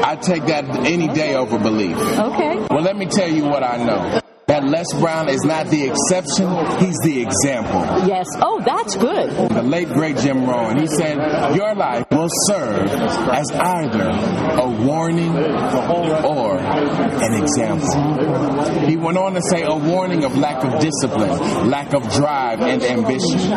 I 0.04 0.16
take 0.16 0.44
that 0.46 0.68
any 0.86 1.08
day 1.08 1.34
over 1.34 1.58
belief. 1.58 1.96
Okay. 1.96 2.58
Well, 2.70 2.82
let 2.82 2.96
me 2.96 3.06
tell 3.06 3.30
you 3.30 3.44
what 3.44 3.62
I 3.62 3.82
know 3.82 4.20
that 4.60 4.68
Les 4.68 4.92
Brown 5.00 5.28
is 5.28 5.42
not 5.44 5.66
the 5.68 5.84
exception, 5.84 6.48
he's 6.84 6.98
the 7.04 7.22
example. 7.22 7.80
Yes. 8.08 8.26
Oh, 8.36 8.60
that's 8.64 8.96
good. 8.96 9.30
The 9.50 9.62
late 9.62 9.88
great 9.88 10.16
Jim 10.18 10.44
Rohn, 10.44 10.78
he 10.80 10.86
said, 10.86 11.16
Your 11.54 11.74
life 11.74 12.06
will 12.10 12.28
serve 12.46 12.88
as 12.88 13.50
either 13.52 14.08
a 14.08 14.68
warning 14.84 15.30
or 15.36 16.58
an 16.58 17.42
example. 17.42 18.86
He 18.88 18.96
went 18.96 19.18
on 19.18 19.34
to 19.34 19.42
say 19.42 19.62
a 19.62 19.76
warning 19.76 20.24
of 20.24 20.36
lack 20.36 20.64
of 20.64 20.80
discipline, 20.80 21.70
lack 21.70 21.94
of 21.94 22.02
drive 22.12 22.60
and 22.60 22.82
ambition, 22.82 23.52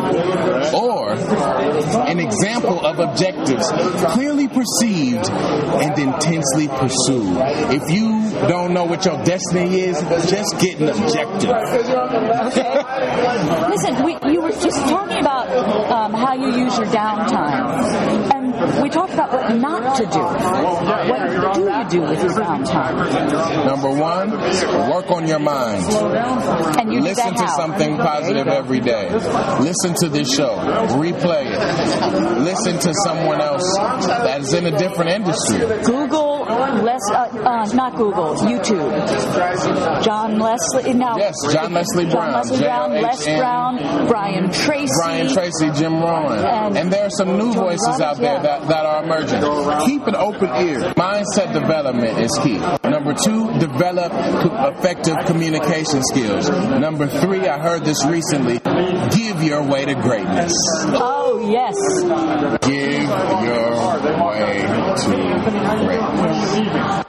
or 0.74 1.12
an 1.12 2.20
example 2.20 2.84
of 2.84 2.98
objectives 3.00 3.70
clearly 4.12 4.48
perceived 4.48 5.28
and 5.28 5.98
intensely 5.98 6.68
pursued. 6.68 7.36
If 7.74 7.90
you 7.90 8.30
don't 8.48 8.72
know 8.72 8.84
what 8.84 9.04
your 9.04 9.22
destiny 9.24 9.80
is, 9.80 10.00
just 10.30 10.58
get 10.60 10.80
an 10.80 10.91
objective. 10.98 11.50
Okay. 11.50 12.82
Listen, 13.68 14.04
we, 14.04 14.32
you 14.32 14.40
were 14.40 14.52
just 14.52 14.78
talking 14.88 15.18
about 15.18 15.48
um, 15.90 16.12
how 16.12 16.34
you 16.34 16.48
use 16.64 16.76
your 16.78 16.86
downtime. 16.86 18.32
And 18.34 18.82
we 18.82 18.88
talked 18.88 19.14
about 19.14 19.32
what 19.32 19.56
not 19.56 19.96
to 19.96 20.04
do. 20.04 20.20
What 20.20 21.54
do 21.54 21.60
you 21.62 21.84
do 21.90 22.08
with 22.08 22.22
your 22.22 22.32
downtime? 22.32 23.66
Number 23.66 23.90
one, 23.90 24.30
work 24.90 25.10
on 25.10 25.26
your 25.26 25.38
mind. 25.38 25.84
And 26.78 26.92
you 26.92 27.00
Listen 27.00 27.34
to 27.34 27.44
how? 27.44 27.56
something 27.56 27.96
positive 27.96 28.46
every 28.48 28.80
day. 28.80 29.10
Listen 29.10 29.94
to 30.00 30.08
this 30.08 30.34
show. 30.34 30.54
Replay 30.96 31.46
it. 31.46 32.38
Listen 32.40 32.78
to 32.78 32.94
someone 33.04 33.40
else 33.40 33.76
that 33.76 34.40
is 34.40 34.52
in 34.54 34.66
a 34.66 34.76
different 34.78 35.10
industry. 35.10 35.58
Google 35.84 36.21
Les, 36.80 37.00
uh, 37.10 37.28
uh, 37.44 37.66
not 37.74 37.96
Google, 37.96 38.34
YouTube. 38.36 38.92
John 40.02 40.38
Leslie. 40.38 40.94
Now, 40.94 41.16
yes, 41.16 41.34
John 41.52 41.72
Leslie 41.72 42.06
Brown. 42.06 42.32
John 42.32 42.32
Leslie 42.32 42.64
Brown, 42.64 42.92
Les 42.92 43.26
Brown, 43.38 44.08
Brian 44.08 44.50
Tracy. 44.50 44.92
Brian 45.02 45.28
Tracy, 45.32 45.70
Jim 45.74 46.00
Rohn. 46.00 46.32
And, 46.32 46.78
and 46.78 46.92
there 46.92 47.06
are 47.06 47.10
some 47.10 47.36
new 47.36 47.52
John 47.52 47.64
voices 47.64 48.00
out 48.00 48.16
there 48.16 48.34
yeah. 48.36 48.42
that, 48.42 48.68
that 48.68 48.86
are 48.86 49.04
emerging. 49.04 49.40
Keep 49.86 50.06
an 50.06 50.16
open 50.16 50.48
ear. 50.66 50.80
Mindset 50.94 51.52
development 51.52 52.18
is 52.18 52.32
key. 52.42 52.58
Number 52.88 53.14
two, 53.14 53.52
develop 53.58 54.12
effective 54.74 55.16
communication 55.26 56.02
skills. 56.02 56.48
Number 56.48 57.06
three, 57.06 57.46
I 57.48 57.58
heard 57.58 57.84
this 57.84 58.04
recently 58.06 58.58
give 59.10 59.42
your 59.42 59.62
way 59.62 59.84
to 59.84 59.94
greatness. 59.94 60.52
Oh, 60.88 61.40
yes. 61.50 61.74
Give 62.62 63.02
your 63.02 64.21
way 65.86 65.96
to 65.96 66.06
greatness. 66.16 67.01